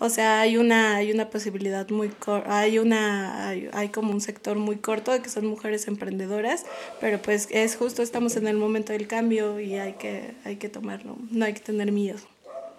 O 0.00 0.08
sea, 0.08 0.40
hay 0.40 0.56
una, 0.56 0.96
hay 0.96 1.12
una 1.12 1.30
posibilidad 1.30 1.88
muy, 1.90 2.10
hay 2.46 2.80
una, 2.80 3.48
hay, 3.48 3.68
hay 3.72 3.90
como 3.90 4.10
un 4.10 4.20
sector 4.20 4.56
muy 4.56 4.76
corto 4.76 5.12
de 5.12 5.22
que 5.22 5.28
son 5.28 5.46
mujeres 5.46 5.86
emprendedoras, 5.86 6.64
pero 7.00 7.22
pues 7.22 7.46
es 7.52 7.76
justo, 7.76 8.02
estamos 8.02 8.36
en 8.36 8.48
el 8.48 8.56
momento 8.56 8.92
del 8.92 9.06
cambio 9.06 9.60
y 9.60 9.74
hay 9.76 9.92
que, 9.92 10.34
hay 10.44 10.56
que 10.56 10.68
tomarlo, 10.68 11.16
no 11.30 11.44
hay 11.44 11.52
que 11.54 11.60
tener 11.60 11.92
miedo. 11.92 12.31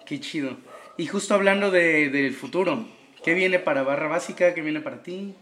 Qué 0.06 0.20
chido. 0.20 0.56
Y 0.96 1.06
justo 1.06 1.34
hablando 1.34 1.70
de, 1.70 2.10
del 2.10 2.34
futuro, 2.34 2.86
¿qué 3.24 3.34
viene 3.34 3.58
para 3.58 3.82
Barra 3.82 4.08
Básica? 4.08 4.54
¿Qué 4.54 4.62
viene 4.62 4.80
para 4.80 5.02
ti? 5.02 5.34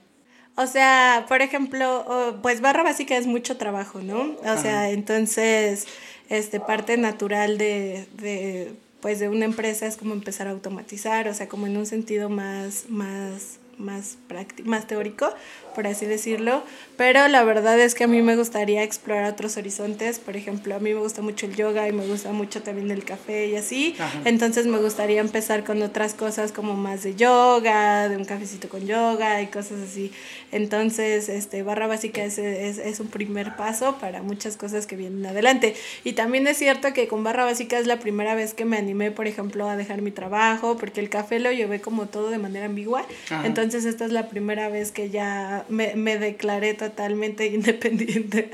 O 0.55 0.67
sea, 0.67 1.25
por 1.29 1.41
ejemplo, 1.41 2.39
pues 2.43 2.61
Barra 2.61 2.83
Básica 2.83 3.17
es 3.17 3.27
mucho 3.27 3.57
trabajo, 3.57 4.01
¿no? 4.01 4.37
O 4.45 4.57
sea, 4.61 4.91
entonces, 4.91 5.87
este, 6.29 6.61
parte 6.61 6.97
natural 6.99 7.57
de, 7.57 8.07
de, 8.19 8.73
pues, 9.01 9.19
de 9.19 9.29
una 9.29 9.47
empresa 9.47 9.87
es 9.87 9.97
como 9.97 10.13
empezar 10.13 10.49
a 10.49 10.51
automatizar, 10.51 11.27
o 11.29 11.35
sea, 11.35 11.49
como 11.49 11.67
en 11.67 11.77
un 11.77 11.87
sentido 11.87 12.29
más, 12.29 12.85
más 12.89 13.59
más, 13.83 14.17
más 14.65 14.87
teórico, 14.87 15.29
por 15.75 15.87
así 15.87 16.07
decirlo, 16.07 16.63
pero 16.97 17.29
la 17.29 17.45
verdad 17.45 17.79
es 17.81 17.95
que 17.95 18.05
a 18.05 18.07
mí 18.07 18.23
me 18.23 18.37
gustaría 18.37 18.83
explorar 18.83 19.31
otros 19.33 19.57
horizontes, 19.57 20.19
por 20.19 20.37
ejemplo, 20.37 20.75
a 20.75 20.79
mí 20.79 20.93
me 20.93 21.01
gusta 21.01 21.23
mucho 21.23 21.47
el 21.47 21.57
yoga 21.57 21.89
y 21.89 21.93
me 21.93 22.07
gusta 22.07 22.33
mucho 22.33 22.63
también 22.63 22.91
el 22.91 23.05
café 23.05 23.49
y 23.49 23.57
así, 23.57 23.97
entonces 24.25 24.67
me 24.67 24.79
gustaría 24.79 25.21
empezar 25.21 25.65
con 25.65 25.83
otras 25.83 26.15
cosas 26.15 26.53
como 26.53 26.75
más 26.75 27.03
de 27.03 27.15
yoga, 27.15 28.09
de 28.09 28.17
un 28.17 28.25
cafecito 28.25 28.69
con 28.69 28.87
yoga 28.87 29.43
y 29.43 29.47
cosas 29.47 29.81
así, 29.81 30.13
entonces 30.53 31.29
este, 31.29 31.63
barra 31.63 31.87
básica 31.87 32.23
es, 32.23 32.39
es, 32.39 32.79
es 32.79 33.01
un 33.01 33.09
primer 33.09 33.57
paso 33.57 33.97
para 33.99 34.23
muchas 34.23 34.57
cosas 34.57 34.87
que 34.87 34.97
vienen 34.97 35.25
adelante, 35.27 35.75
y 36.05 36.13
también 36.13 36.47
es 36.47 36.59
cierto 36.59 36.93
que 36.93 37.09
con 37.09 37.25
barra 37.25 37.45
básica 37.45 37.79
es 37.79 37.87
la 37.87 37.99
primera 37.99 38.35
vez 38.35 38.55
que 38.55 38.65
me 38.65 38.77
animé, 38.77 39.11
por 39.11 39.27
ejemplo, 39.27 39.69
a 39.69 39.77
dejar 39.77 40.03
mi 40.03 40.11
trabajo, 40.11 40.77
porque 40.77 41.01
el 41.01 41.09
café 41.09 41.41
lo 41.41 41.51
llevé 41.51 41.81
como 41.81 42.07
todo 42.07 42.29
de 42.31 42.39
manera 42.39 42.67
ambigua, 42.67 43.07
entonces 43.43 43.72
entonces 43.73 43.91
esta 43.91 44.05
es 44.05 44.13
la 44.13 44.29
primera 44.29 44.69
vez 44.69 44.93
que 44.93 45.09
ya 45.09 45.65
me, 45.71 45.95
me 45.97 46.19
declaré 46.19 46.75
totalmente 46.75 47.47
independiente. 47.55 48.51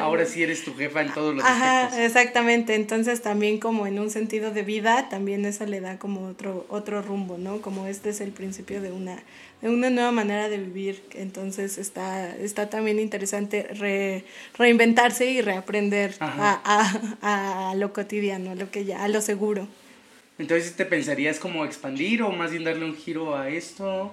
Ahora 0.00 0.26
sí 0.26 0.42
eres 0.42 0.64
tu 0.64 0.74
jefa 0.74 1.02
en 1.02 1.14
todos 1.14 1.32
los 1.36 1.44
Ajá, 1.44 2.04
exactamente. 2.04 2.74
Entonces 2.74 3.22
también 3.22 3.60
como 3.60 3.86
en 3.86 4.00
un 4.00 4.10
sentido 4.10 4.50
de 4.50 4.62
vida, 4.62 5.08
también 5.10 5.44
eso 5.44 5.64
le 5.64 5.80
da 5.80 6.00
como 6.00 6.26
otro, 6.26 6.66
otro 6.70 7.02
rumbo, 7.02 7.38
¿no? 7.38 7.60
Como 7.60 7.86
este 7.86 8.10
es 8.10 8.20
el 8.20 8.32
principio 8.32 8.82
de 8.82 8.90
una, 8.90 9.22
de 9.62 9.68
una 9.68 9.90
nueva 9.90 10.10
manera 10.10 10.48
de 10.48 10.58
vivir. 10.58 11.04
Entonces 11.14 11.78
está, 11.78 12.36
está 12.36 12.68
también 12.68 12.98
interesante 12.98 13.62
re, 13.62 14.24
reinventarse 14.56 15.26
y 15.26 15.40
reaprender 15.40 16.16
a, 16.18 16.60
a, 17.22 17.70
a, 17.70 17.74
lo 17.76 17.92
cotidiano, 17.92 18.50
a 18.50 18.54
lo 18.56 18.72
que 18.72 18.84
ya, 18.84 19.04
a 19.04 19.08
lo 19.08 19.20
seguro. 19.20 19.68
Entonces, 20.36 20.74
¿te 20.74 20.84
pensarías 20.84 21.38
como 21.38 21.64
expandir 21.64 22.24
o 22.24 22.32
más 22.32 22.50
bien 22.50 22.64
darle 22.64 22.86
un 22.86 22.96
giro 22.96 23.36
a 23.36 23.48
esto? 23.50 24.12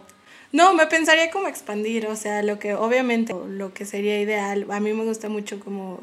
No, 0.56 0.74
me 0.74 0.88
pensaría 0.88 1.32
como 1.32 1.50
expandir, 1.50 2.08
o 2.08 2.16
sea, 2.16 2.42
lo 2.42 2.60
que 2.60 2.76
obviamente 2.76 3.34
lo 3.34 3.74
que 3.74 3.84
sería 3.84 4.22
ideal, 4.22 4.66
a 4.70 4.80
mí 4.80 4.94
me 4.94 5.04
gusta 5.04 5.28
mucho 5.28 5.60
como 5.60 6.00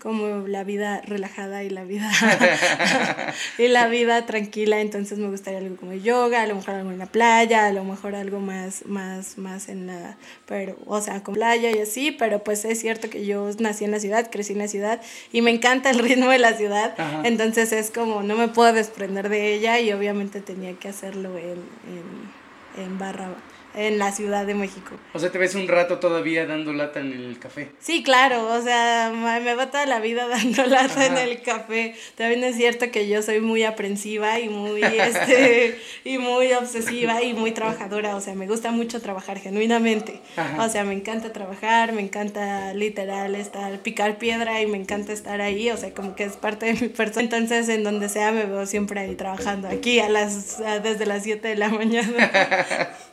como 0.00 0.48
la 0.48 0.64
vida 0.64 1.00
relajada 1.02 1.62
y 1.62 1.70
la 1.70 1.84
vida 1.84 2.10
y 3.58 3.68
la 3.68 3.86
vida 3.86 4.26
tranquila, 4.26 4.80
entonces 4.80 5.20
me 5.20 5.28
gustaría 5.28 5.60
algo 5.60 5.76
como 5.76 5.92
yoga, 5.92 6.42
a 6.42 6.48
lo 6.48 6.56
mejor 6.56 6.74
algo 6.74 6.90
en 6.90 6.98
la 6.98 7.06
playa, 7.06 7.66
a 7.66 7.72
lo 7.72 7.84
mejor 7.84 8.16
algo 8.16 8.40
más 8.40 8.84
más 8.86 9.38
más 9.38 9.68
en 9.68 9.86
la 9.86 10.16
pero 10.46 10.76
o 10.86 11.00
sea, 11.00 11.22
con 11.22 11.34
playa 11.34 11.70
y 11.70 11.78
así, 11.78 12.10
pero 12.10 12.42
pues 12.42 12.64
es 12.64 12.80
cierto 12.80 13.08
que 13.08 13.24
yo 13.24 13.48
nací 13.60 13.84
en 13.84 13.92
la 13.92 14.00
ciudad, 14.00 14.28
crecí 14.32 14.54
en 14.54 14.58
la 14.58 14.66
ciudad 14.66 15.00
y 15.30 15.42
me 15.42 15.52
encanta 15.52 15.90
el 15.90 16.00
ritmo 16.00 16.28
de 16.28 16.40
la 16.40 16.54
ciudad, 16.54 16.96
entonces 17.22 17.70
es 17.70 17.92
como 17.92 18.24
no 18.24 18.34
me 18.34 18.48
puedo 18.48 18.72
desprender 18.72 19.28
de 19.28 19.54
ella 19.54 19.78
y 19.78 19.92
obviamente 19.92 20.40
tenía 20.40 20.72
que 20.72 20.88
hacerlo 20.88 21.38
en 21.38 21.62
en, 21.86 22.82
en 22.84 22.98
barra 22.98 23.28
en 23.74 23.98
la 23.98 24.12
Ciudad 24.12 24.46
de 24.46 24.54
México. 24.54 24.92
O 25.14 25.18
sea, 25.18 25.30
te 25.30 25.38
ves 25.38 25.54
un 25.54 25.68
rato 25.68 25.98
todavía 25.98 26.46
dando 26.46 26.72
lata 26.72 27.00
en 27.00 27.12
el 27.12 27.38
café. 27.38 27.70
Sí, 27.80 28.02
claro, 28.02 28.52
o 28.52 28.62
sea, 28.62 29.12
me 29.12 29.54
va 29.54 29.70
toda 29.70 29.86
la 29.86 30.00
vida 30.00 30.28
dando 30.28 30.66
lata 30.66 31.06
en 31.06 31.18
el 31.18 31.42
café. 31.42 31.94
También 32.16 32.44
es 32.44 32.56
cierto 32.56 32.90
que 32.90 33.08
yo 33.08 33.22
soy 33.22 33.40
muy 33.40 33.64
aprensiva 33.64 34.38
y 34.40 34.48
muy, 34.48 34.82
este, 34.82 35.78
y 36.04 36.18
muy 36.18 36.52
obsesiva 36.52 37.22
y 37.22 37.34
muy 37.34 37.52
trabajadora, 37.52 38.16
o 38.16 38.20
sea, 38.20 38.34
me 38.34 38.46
gusta 38.46 38.70
mucho 38.70 39.00
trabajar 39.00 39.38
genuinamente. 39.38 40.20
O 40.58 40.68
sea, 40.68 40.84
me 40.84 40.94
encanta 40.94 41.32
trabajar, 41.32 41.92
me 41.92 42.02
encanta 42.02 42.74
literal 42.74 43.34
estar, 43.34 43.78
picar 43.80 44.18
piedra 44.18 44.60
y 44.60 44.66
me 44.66 44.78
encanta 44.78 45.12
estar 45.12 45.40
ahí, 45.40 45.70
o 45.70 45.76
sea, 45.76 45.92
como 45.94 46.14
que 46.14 46.24
es 46.24 46.36
parte 46.36 46.66
de 46.66 46.74
mi 46.74 46.88
persona. 46.88 47.22
Entonces, 47.22 47.68
en 47.68 47.84
donde 47.84 48.08
sea, 48.08 48.32
me 48.32 48.44
veo 48.44 48.66
siempre 48.66 49.00
ahí 49.00 49.14
trabajando, 49.14 49.68
aquí 49.68 50.00
a 50.00 50.08
las, 50.08 50.58
desde 50.82 51.06
las 51.06 51.22
7 51.22 51.48
de 51.48 51.56
la 51.56 51.68
mañana. 51.68 52.30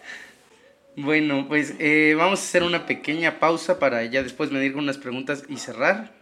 Bueno, 1.01 1.45
pues 1.47 1.75
eh, 1.79 2.13
vamos 2.17 2.41
a 2.41 2.43
hacer 2.43 2.61
una 2.61 2.85
pequeña 2.85 3.39
pausa 3.39 3.79
para 3.79 4.03
ya 4.03 4.21
después 4.21 4.51
medir 4.51 4.73
con 4.73 4.83
unas 4.83 4.97
preguntas 4.97 5.43
y 5.47 5.55
cerrar. 5.55 6.13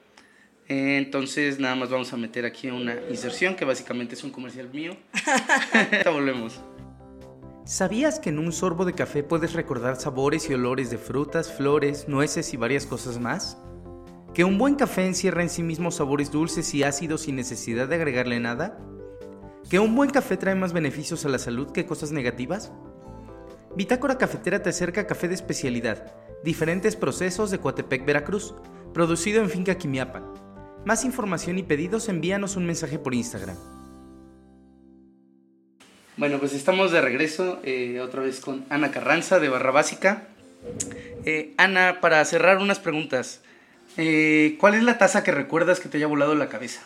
Eh, 0.68 0.98
entonces 0.98 1.60
nada 1.60 1.74
más 1.74 1.90
vamos 1.90 2.14
a 2.14 2.18
meter 2.18 2.46
aquí 2.46 2.70
una 2.70 2.96
inserción 3.10 3.56
que 3.56 3.66
básicamente 3.66 4.14
es 4.14 4.24
un 4.24 4.30
comercial 4.30 4.70
mío. 4.72 4.96
ya 6.06 6.12
volvemos. 6.12 6.62
¿Sabías 7.66 8.20
que 8.20 8.30
en 8.30 8.38
un 8.38 8.52
sorbo 8.52 8.86
de 8.86 8.94
café 8.94 9.24
puedes 9.24 9.54
recordar 9.54 9.96
sabores 9.96 10.48
y 10.48 10.54
olores 10.54 10.92
de 10.92 11.00
frutas, 11.00 11.52
flores, 11.52 12.08
nueces 12.08 12.54
y 12.54 12.58
varias 12.58 12.86
cosas 12.86 13.20
más? 13.20 13.58
¿Que 14.36 14.44
un 14.44 14.60
buen 14.60 14.76
café 14.76 15.08
encierra 15.08 15.42
en 15.42 15.50
sí 15.50 15.64
mismo 15.64 15.90
sabores 15.90 16.32
dulces 16.32 16.72
y 16.76 16.84
ácidos 16.84 17.22
sin 17.22 17.36
necesidad 17.36 17.88
de 17.88 17.96
agregarle 17.96 18.40
nada? 18.40 18.78
¿Que 19.72 19.80
un 19.80 19.96
buen 19.96 20.12
café 20.12 20.38
trae 20.38 20.54
más 20.54 20.72
beneficios 20.72 21.26
a 21.26 21.30
la 21.30 21.40
salud 21.40 21.72
que 21.72 21.88
cosas 21.88 22.12
negativas? 22.12 22.72
Bitácora 23.76 24.18
Cafetera 24.18 24.62
te 24.62 24.70
acerca 24.70 25.08
café 25.08 25.28
de 25.28 25.36
especialidad, 25.36 26.14
diferentes 26.44 26.96
procesos 26.96 27.52
de 27.52 27.60
Coatepec, 27.60 28.06
Veracruz, 28.06 28.56
producido 28.94 29.42
en 29.42 29.50
Finca 29.50 29.76
Quimiapan. 29.76 30.24
Más 30.86 31.04
información 31.06 31.58
y 31.58 31.64
pedidos 31.64 32.10
envíanos 32.10 32.56
un 32.56 32.66
mensaje 32.66 32.98
por 32.98 33.14
Instagram. 33.14 33.58
Bueno, 36.16 36.40
pues 36.40 36.54
estamos 36.54 36.92
de 36.92 37.02
regreso 37.02 37.60
eh, 37.64 38.00
otra 38.00 38.24
vez 38.24 38.40
con 38.40 38.66
Ana 38.70 38.90
Carranza 38.90 39.40
de 39.40 39.50
Barra 39.50 39.70
Básica. 39.70 40.24
Eh, 41.26 41.54
Ana, 41.58 42.00
para 42.02 42.24
cerrar 42.26 42.58
unas 42.58 42.80
preguntas, 42.80 43.42
eh, 43.98 44.58
¿cuál 44.60 44.74
es 44.74 44.84
la 44.84 44.98
taza 44.98 45.24
que 45.24 45.32
recuerdas 45.32 45.80
que 45.80 45.90
te 45.90 45.98
haya 45.98 46.08
volado 46.08 46.34
la 46.34 46.50
cabeza? 46.50 46.82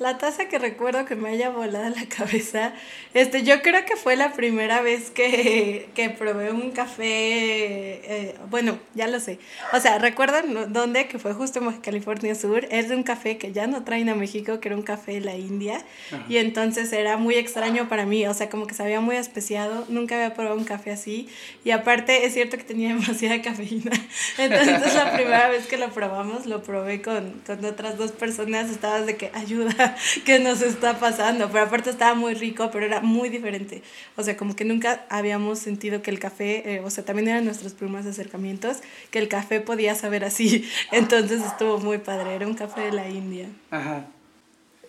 La 0.00 0.18
taza 0.18 0.48
que 0.48 0.58
recuerdo 0.58 1.04
que 1.04 1.14
me 1.14 1.28
haya 1.28 1.50
volado 1.50 1.88
la 1.88 2.06
cabeza, 2.08 2.72
este, 3.14 3.44
yo 3.44 3.62
creo 3.62 3.84
que 3.84 3.94
fue 3.94 4.16
la 4.16 4.32
primera 4.32 4.82
vez 4.82 5.10
que, 5.12 5.88
que 5.94 6.10
probé 6.10 6.50
un 6.50 6.72
café, 6.72 7.04
eh, 7.06 8.34
bueno, 8.50 8.80
ya 8.94 9.06
lo 9.06 9.20
sé. 9.20 9.38
O 9.72 9.78
sea, 9.78 9.98
¿recuerdan 9.98 10.72
dónde? 10.72 11.06
Que 11.06 11.20
fue 11.20 11.32
justo 11.32 11.60
en 11.60 11.80
California 11.80 12.34
Sur. 12.34 12.66
Es 12.72 12.88
de 12.88 12.96
un 12.96 13.04
café 13.04 13.38
que 13.38 13.52
ya 13.52 13.68
no 13.68 13.84
traen 13.84 14.08
a 14.08 14.16
México, 14.16 14.58
que 14.58 14.68
era 14.68 14.76
un 14.76 14.82
café 14.82 15.12
de 15.12 15.20
la 15.20 15.36
India. 15.36 15.84
Y 16.28 16.38
entonces 16.38 16.92
era 16.92 17.16
muy 17.16 17.36
extraño 17.36 17.88
para 17.88 18.04
mí, 18.04 18.26
o 18.26 18.34
sea, 18.34 18.50
como 18.50 18.66
que 18.66 18.74
sabía 18.74 19.00
muy 19.00 19.14
especiado. 19.14 19.84
Nunca 19.88 20.16
había 20.16 20.34
probado 20.34 20.56
un 20.56 20.64
café 20.64 20.90
así. 20.90 21.28
Y 21.64 21.70
aparte, 21.70 22.26
es 22.26 22.34
cierto 22.34 22.56
que 22.56 22.64
tenía 22.64 22.88
demasiada 22.88 23.40
cafeína. 23.42 23.92
Entonces, 24.38 24.94
la 24.94 25.12
primera 25.12 25.48
vez 25.50 25.66
que 25.68 25.76
lo 25.76 25.90
probamos, 25.90 26.46
lo 26.46 26.64
probé 26.64 27.00
con, 27.00 27.40
con 27.46 27.64
otras 27.64 27.96
dos 27.96 28.10
personas. 28.10 28.70
Estabas 28.70 29.06
de 29.06 29.16
que 29.16 29.30
ayuda 29.34 29.83
qué 30.24 30.38
nos 30.38 30.62
está 30.62 30.98
pasando. 30.98 31.50
Pero 31.50 31.64
aparte 31.64 31.90
estaba 31.90 32.14
muy 32.14 32.34
rico, 32.34 32.70
pero 32.72 32.86
era 32.86 33.00
muy 33.00 33.28
diferente. 33.28 33.82
O 34.16 34.22
sea, 34.22 34.36
como 34.36 34.56
que 34.56 34.64
nunca 34.64 35.04
habíamos 35.08 35.58
sentido 35.58 36.02
que 36.02 36.10
el 36.10 36.18
café, 36.18 36.74
eh, 36.74 36.80
o 36.80 36.90
sea, 36.90 37.04
también 37.04 37.28
eran 37.28 37.44
nuestros 37.44 37.72
primeros 37.72 38.06
acercamientos, 38.06 38.78
que 39.10 39.18
el 39.18 39.28
café 39.28 39.60
podía 39.60 39.94
saber 39.94 40.24
así. 40.24 40.68
Entonces 40.92 41.42
estuvo 41.42 41.78
muy 41.78 41.98
padre. 41.98 42.34
Era 42.34 42.46
un 42.46 42.54
café 42.54 42.82
de 42.82 42.92
la 42.92 43.08
India. 43.08 43.48
Ajá. 43.70 44.06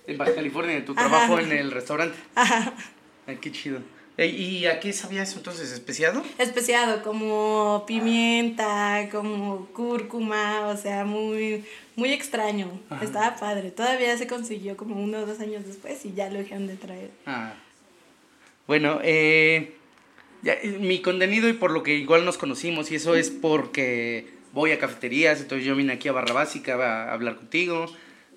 En 0.08 0.18
Baja 0.18 0.36
California, 0.36 0.86
tu 0.86 0.94
trabajo 0.94 1.40
en 1.40 1.52
el 1.52 1.72
restaurante. 1.72 2.16
Ajá. 2.36 2.74
Ay, 3.26 3.38
qué 3.38 3.52
chido. 3.52 3.80
¿Y 4.18 4.66
a 4.66 4.80
qué 4.80 4.94
sabía 4.94 5.24
eso 5.24 5.38
entonces? 5.38 5.72
¿Especiado? 5.72 6.24
Especiado, 6.38 7.04
como 7.04 7.84
pimienta, 7.86 9.10
como 9.12 9.68
cúrcuma, 9.74 10.68
o 10.68 10.78
sea, 10.78 11.04
muy, 11.04 11.66
muy 11.98 12.14
extraño. 12.14 12.80
Estaba 13.02 13.36
padre. 13.36 13.72
Todavía 13.72 14.18
se 14.18 14.26
consiguió 14.26 14.78
como 14.78 14.96
uno 15.04 15.20
o 15.20 15.26
dos 15.26 15.42
años 15.42 15.66
después 15.66 16.06
y 16.06 16.14
ya 16.14 16.30
lo 16.30 16.40
dejaron 16.40 16.68
de 16.68 16.78
traer. 16.78 17.12
Ah. 17.26 17.56
Bueno, 18.68 19.00
eh, 19.04 19.76
mi 20.80 21.02
contenido 21.02 21.50
y 21.50 21.54
por 21.54 21.72
lo 21.72 21.84
que 21.84 21.96
igual 21.96 22.24
nos 22.24 22.38
conocimos, 22.38 22.92
y 22.92 22.96
eso 22.96 23.16
es 23.16 23.30
porque 23.30 24.30
voy 24.54 24.72
a 24.72 24.80
cafeterías, 24.80 25.42
entonces 25.42 25.68
yo 25.68 25.76
vine 25.76 25.94
aquí 25.94 26.08
a 26.08 26.14
Barra 26.14 26.34
Básica 26.34 26.76
a, 26.76 27.14
hablar 27.14 27.36
contigo, 27.36 27.86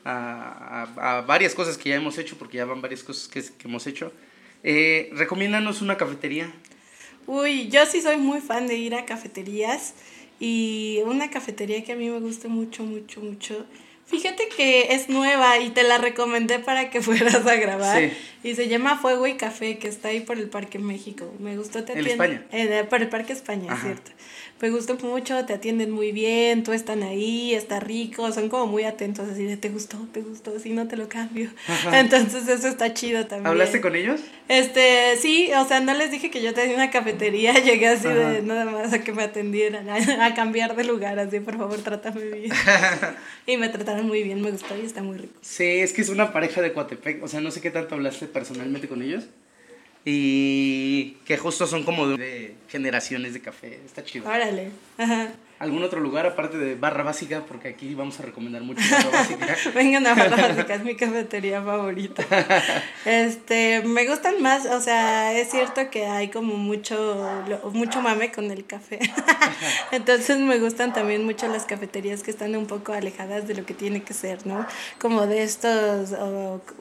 a, 0.05 0.89
a, 0.97 1.21
varias 1.23 1.55
cosas 1.55 1.79
que 1.79 1.91
ya 1.91 1.97
hemos 1.97 2.19
hecho, 2.19 2.37
porque 2.37 2.57
ya 2.57 2.65
van 2.65 2.83
varias 2.83 3.05
cosas 3.05 3.29
que, 3.29 3.43
que 3.43 3.69
hemos 3.69 3.87
hecho. 3.87 4.13
Eh, 4.63 5.11
recomiéndanos 5.13 5.83
una 5.83 5.97
cafetería. 5.97 6.53
Uy, 7.27 7.69
yo 7.69 7.85
sí 7.87 8.01
soy 8.01 8.17
muy 8.17 8.41
fan 8.41 8.67
de 8.67 8.77
ir 8.77 8.95
a 8.95 9.05
cafeterías 9.05 9.95
y 10.41 11.01
una 11.05 11.31
cafetería 11.31 11.85
que 11.85 11.93
a 11.93 11.97
mí 11.97 12.09
me 12.09 12.21
gusta 12.21 12.49
mucho, 12.49 12.85
mucho, 12.85 13.21
mucho. 13.21 13.67
Fíjate 14.07 14.49
que 14.57 14.95
es 14.95 15.11
nueva 15.11 15.59
y 15.59 15.69
te 15.69 15.83
la 15.83 15.99
recomendé 15.99 16.59
para 16.59 16.89
que 16.89 17.03
fueras 17.03 17.47
a 17.47 17.57
grabar. 17.57 18.01
Sí. 18.01 18.13
Y 18.45 18.55
se 18.55 18.69
llama 18.69 18.97
Fuego 18.99 19.27
y 19.27 19.35
Café, 19.37 19.79
que 19.79 19.89
está 19.89 20.09
ahí 20.09 20.21
por 20.21 20.39
el 20.39 20.49
Parque 20.49 20.79
México. 20.79 21.33
Me 21.41 21.57
gustó, 21.57 21.83
te 21.85 21.93
¿En 21.93 21.99
atienden- 21.99 22.11
España? 22.13 22.47
Eh, 22.53 22.85
por 22.89 23.03
el 23.03 23.09
Parque 23.09 23.33
España, 23.33 23.73
Ajá. 23.73 23.83
cierto. 23.87 24.11
Me 24.61 24.71
gustó 24.71 24.97
mucho, 24.97 25.45
te 25.45 25.53
atienden 25.53 25.93
muy 25.93 26.11
bien, 26.11 26.65
tú 26.65 26.73
están 26.73 27.05
ahí, 27.05 27.55
está 27.55 27.79
rico, 27.79 28.33
son 28.33 28.49
como 28.49 28.67
muy 28.67 28.83
atentos, 28.85 29.29
así 29.29 29.45
de 29.45 29.57
te 29.57 29.69
gustó, 29.69 29.97
te 30.13 30.21
gustó, 30.21 30.59
si 30.59 30.71
no 30.71 30.89
te 30.89 30.97
lo 30.97 31.09
cambio. 31.09 31.51
Ajá. 31.69 32.01
Entonces 32.01 32.49
eso 32.49 32.67
está 32.67 32.93
chido 32.93 33.27
también. 33.27 33.47
¿Hablaste 33.47 33.81
con 33.81 33.95
ellos? 33.95 34.21
Este, 34.49 35.17
sí, 35.21 35.51
o 35.57 35.65
sea, 35.67 35.79
no 35.79 35.95
les 35.95 36.11
dije 36.11 36.31
que 36.31 36.43
yo 36.43 36.55
tenía 36.55 36.75
una 36.75 36.91
cafetería, 36.91 37.53
llegué 37.65 37.87
así 37.87 38.09
Ajá. 38.09 38.31
de 38.31 38.43
nada 38.43 38.65
más 38.65 38.93
a 38.93 39.01
que 39.05 39.13
me 39.13 39.23
atendieran, 39.23 39.89
a, 39.89 40.27
a 40.27 40.35
cambiar 40.35 40.75
de 40.75 40.83
lugar, 40.85 41.19
así, 41.21 41.39
por 41.39 41.57
favor, 41.57 41.79
trátame 41.79 42.23
bien. 42.25 42.51
y 43.47 43.57
me 43.59 43.69
trataron 43.69 44.09
muy 44.09 44.25
bien, 44.25 44.41
me 44.43 44.51
gustó 44.51 44.77
y 44.77 44.85
está 44.85 45.03
muy 45.05 45.19
rico. 45.19 45.35
Sí, 45.41 45.65
es 45.65 45.93
que 45.93 46.03
es 46.03 46.09
una 46.09 46.33
pareja 46.33 46.61
de 46.63 46.73
Coatepec, 46.73 47.23
o 47.23 47.29
sea, 47.29 47.41
no 47.41 47.53
sé 47.53 47.61
qué 47.61 47.71
tanto 47.71 47.95
hablaste 47.95 48.27
personalmente 48.29 48.89
con 48.89 49.03
ellos. 49.03 49.25
Y 50.11 51.19
que 51.27 51.37
justo 51.37 51.67
son 51.67 51.85
como 51.85 52.09
de, 52.09 52.17
de 52.17 52.55
generaciones 52.69 53.35
de 53.35 53.43
café, 53.43 53.79
está 53.85 54.03
chido. 54.03 54.27
Órale, 54.27 54.71
ajá. 54.97 55.29
¿Algún 55.59 55.83
otro 55.83 55.99
lugar 55.99 56.25
aparte 56.25 56.57
de 56.57 56.77
Barra 56.77 57.03
Básica? 57.03 57.43
Porque 57.47 57.67
aquí 57.69 57.93
vamos 57.95 58.21
a 58.21 58.23
recomendar 58.23 58.63
mucho 58.63 58.81
Barra 58.91 59.11
Básica. 59.13 59.57
Vengan 59.75 60.07
a 60.07 60.15
Barra 60.15 60.37
Básica, 60.49 60.77
es 60.77 60.85
mi 60.85 60.95
cafetería 60.95 61.61
favorita. 61.61 62.25
Este, 63.05 63.83
me 63.83 64.07
gustan 64.07 64.41
más, 64.41 64.67
o 64.67 64.81
sea, 64.81 65.37
es 65.37 65.51
cierto 65.51 65.91
que 65.91 66.07
hay 66.07 66.29
como 66.29 66.55
mucho, 66.55 67.29
mucho 67.73 68.01
mame 68.01 68.31
con 68.31 68.53
el 68.53 68.67
café. 68.67 69.01
Entonces 69.91 70.39
me 70.39 70.61
gustan 70.61 70.93
también 70.93 71.25
mucho 71.25 71.49
las 71.49 71.65
cafeterías 71.65 72.23
que 72.23 72.31
están 72.31 72.55
un 72.55 72.67
poco 72.67 72.93
alejadas 72.93 73.49
de 73.49 73.55
lo 73.55 73.67
que 73.67 73.75
tiene 73.75 74.03
que 74.05 74.15
ser, 74.15 74.47
¿no? 74.47 74.65
Como 75.01 75.27
de 75.27 75.43
estos 75.43 76.15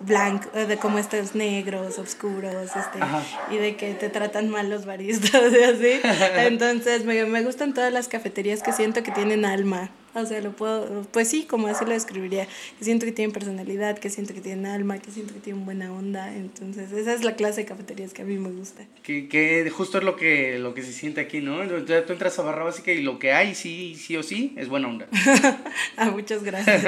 blancos, 0.01 0.53
de 0.53 0.77
como 0.77 0.99
estos 0.99 1.33
negros, 1.33 1.97
oscuros, 1.97 2.75
este, 2.75 3.01
Ajá. 3.01 3.16
Y 3.51 3.57
de 3.57 3.75
que 3.75 3.93
te 3.93 4.09
tratan 4.09 4.49
mal 4.49 4.69
los 4.69 4.85
baristas 4.85 5.53
y 5.59 5.63
así. 5.63 6.01
Entonces 6.37 7.05
me, 7.05 7.25
me 7.25 7.43
gustan 7.43 7.73
todas 7.73 7.91
las 7.91 8.07
cafeterías 8.07 8.63
que 8.63 8.71
siento 8.71 9.03
que 9.03 9.11
tienen 9.11 9.45
alma. 9.45 9.91
O 10.17 10.25
sea, 10.25 10.41
lo 10.41 10.51
puedo, 10.51 11.03
pues 11.11 11.29
sí, 11.29 11.43
como 11.43 11.67
así 11.67 11.85
lo 11.85 11.91
describiría. 11.91 12.47
Que 12.79 12.83
siento 12.83 13.05
que 13.05 13.11
tienen 13.11 13.31
personalidad, 13.31 13.99
que 13.99 14.09
siento 14.09 14.33
que 14.33 14.41
tienen 14.41 14.65
alma, 14.65 14.97
que 14.97 15.11
siento 15.11 15.33
que 15.35 15.39
tienen 15.39 15.63
buena 15.63 15.93
onda. 15.93 16.35
Entonces, 16.35 16.91
esa 16.91 17.13
es 17.13 17.23
la 17.23 17.35
clase 17.35 17.61
de 17.61 17.67
cafeterías 17.67 18.13
que 18.13 18.23
a 18.23 18.25
mí 18.25 18.37
me 18.37 18.49
gusta. 18.49 18.83
Que, 19.03 19.27
que 19.27 19.69
justo 19.69 19.99
es 19.99 20.03
lo 20.03 20.15
que, 20.15 20.57
lo 20.57 20.73
que 20.73 20.81
se 20.81 20.91
siente 20.91 21.21
aquí, 21.21 21.39
¿no? 21.39 21.61
Entonces, 21.61 22.05
tú 22.07 22.13
entras 22.13 22.39
a 22.39 22.41
Barra 22.41 22.63
Básica 22.63 22.91
y 22.91 23.03
lo 23.03 23.19
que 23.19 23.31
hay, 23.31 23.53
sí, 23.53 23.95
sí 23.95 24.17
o 24.17 24.23
sí, 24.23 24.53
es 24.57 24.69
buena 24.69 24.87
onda. 24.87 25.07
ah, 25.97 26.09
muchas 26.09 26.43
gracias. 26.43 26.83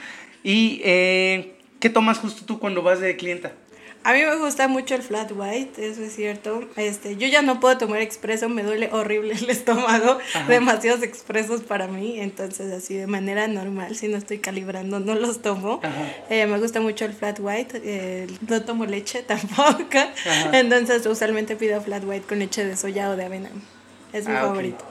¿Y 0.42 0.80
eh, 0.82 1.54
qué 1.78 1.90
tomas 1.90 2.18
justo 2.18 2.44
tú 2.44 2.58
cuando 2.58 2.82
vas 2.82 3.00
de 3.00 3.16
clienta? 3.16 3.52
A 4.06 4.12
mí 4.12 4.20
me 4.20 4.36
gusta 4.36 4.68
mucho 4.68 4.94
el 4.94 5.02
flat 5.02 5.32
white, 5.34 5.82
eso 5.88 6.02
es 6.02 6.14
cierto. 6.14 6.68
Este, 6.76 7.16
yo 7.16 7.26
ya 7.26 7.40
no 7.40 7.58
puedo 7.58 7.78
tomar 7.78 8.02
expreso, 8.02 8.50
me 8.50 8.62
duele 8.62 8.90
horrible 8.92 9.32
el 9.32 9.48
estómago, 9.50 10.18
Ajá. 10.34 10.46
demasiados 10.46 11.02
expresos 11.02 11.62
para 11.62 11.86
mí, 11.88 12.20
entonces 12.20 12.70
así 12.70 12.94
de 12.96 13.06
manera 13.06 13.46
normal, 13.48 13.96
si 13.96 14.08
no 14.08 14.18
estoy 14.18 14.40
calibrando, 14.40 15.00
no 15.00 15.14
los 15.14 15.40
tomo. 15.40 15.80
Eh, 16.28 16.46
me 16.46 16.58
gusta 16.58 16.80
mucho 16.82 17.06
el 17.06 17.14
flat 17.14 17.38
white, 17.40 17.80
eh, 17.82 18.26
no 18.46 18.60
tomo 18.62 18.84
leche 18.84 19.22
tampoco, 19.26 19.98
entonces 20.52 21.06
usualmente 21.06 21.56
pido 21.56 21.80
flat 21.80 22.04
white 22.04 22.26
con 22.26 22.40
leche 22.40 22.62
de 22.64 22.76
soya 22.76 23.08
o 23.08 23.16
de 23.16 23.24
avena. 23.24 23.48
Es 24.12 24.28
mi 24.28 24.34
Ah, 24.34 24.42
favorito. 24.42 24.84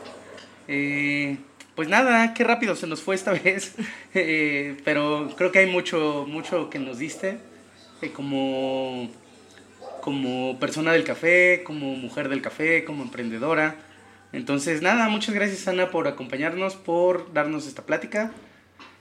Eh, 0.68 1.38
pues 1.76 1.88
nada, 1.88 2.34
qué 2.34 2.44
rápido 2.44 2.76
se 2.76 2.88
nos 2.88 3.02
fue 3.02 3.14
esta 3.16 3.32
vez. 3.44 3.74
Eh, 4.16 4.76
pero 4.84 5.30
creo 5.38 5.52
que 5.52 5.60
hay 5.60 5.68
mucho, 5.68 6.26
mucho 6.28 6.70
que 6.72 6.80
nos 6.80 6.98
diste. 6.98 7.38
Eh, 8.04 8.12
como, 8.12 9.10
como 10.02 10.60
persona 10.60 10.92
del 10.94 11.04
café, 11.04 11.64
como 11.64 11.96
mujer 11.96 12.30
del 12.30 12.42
café, 12.42 12.84
como 12.84 13.04
emprendedora. 13.04 13.76
Entonces, 14.32 14.82
nada, 14.82 15.10
muchas 15.10 15.36
gracias 15.36 15.68
Ana 15.68 15.92
por 15.92 16.08
acompañarnos, 16.08 16.76
por 16.76 17.34
darnos 17.34 17.68
esta 17.68 17.84
plática. 17.84 18.32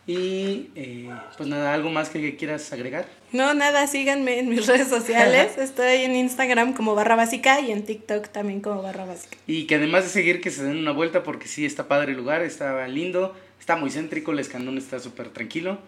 Y 0.07 0.71
eh, 0.75 1.11
pues 1.37 1.49
nada, 1.49 1.73
¿algo 1.73 1.89
más 1.89 2.09
que 2.09 2.35
quieras 2.37 2.73
agregar? 2.73 3.07
No, 3.31 3.55
nada, 3.55 3.87
síganme 3.87 4.41
en 4.41 4.49
mis 4.49 4.67
redes 4.69 4.89
sociales. 4.89 5.57
Estoy 5.59 6.03
en 6.03 6.17
Instagram 6.17 6.73
como 6.73 6.95
barra 6.95 7.15
básica 7.15 7.61
y 7.61 7.71
en 7.71 7.85
TikTok 7.85 8.29
también 8.29 8.61
como 8.61 8.83
barra 8.83 9.05
básica. 9.05 9.37
Y 9.47 9.67
que 9.67 9.77
además 9.77 10.05
de 10.05 10.11
seguir, 10.11 10.41
que 10.41 10.51
se 10.51 10.65
den 10.65 10.79
una 10.79 10.91
vuelta 10.91 11.23
porque 11.23 11.47
sí 11.47 11.65
está 11.65 11.87
padre 11.87 12.13
el 12.13 12.19
lugar, 12.19 12.43
está 12.43 12.87
lindo, 12.89 13.35
está 13.61 13.77
muy 13.77 13.91
céntrico, 13.91 14.33
el 14.33 14.41
escandón 14.41 14.77
está 14.77 14.99
súper 14.99 15.29
tranquilo. 15.29 15.79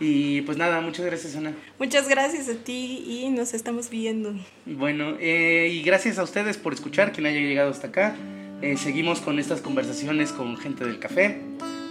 Y 0.00 0.42
pues 0.42 0.58
nada, 0.58 0.80
muchas 0.80 1.06
gracias 1.06 1.36
Ana. 1.36 1.52
Muchas 1.78 2.08
gracias 2.08 2.48
a 2.48 2.54
ti 2.54 3.04
y 3.06 3.30
nos 3.30 3.54
estamos 3.54 3.88
viendo. 3.90 4.34
Bueno, 4.66 5.16
eh, 5.20 5.70
y 5.72 5.82
gracias 5.82 6.18
a 6.18 6.22
ustedes 6.22 6.56
por 6.56 6.72
escuchar, 6.72 7.12
quien 7.12 7.26
haya 7.26 7.40
llegado 7.40 7.70
hasta 7.70 7.88
acá. 7.88 8.16
Eh, 8.62 8.76
seguimos 8.76 9.20
con 9.20 9.38
estas 9.38 9.60
conversaciones 9.60 10.32
con 10.32 10.56
gente 10.56 10.84
del 10.84 10.98
café 10.98 11.40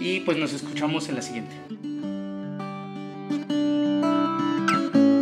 y 0.00 0.20
pues 0.20 0.38
nos 0.38 0.52
escuchamos 0.52 1.08
en 1.08 1.14
la 1.14 1.22
siguiente. 1.22 1.54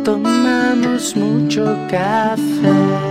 Tomamos 0.03 1.15
mucho 1.15 1.77
café. 1.89 3.10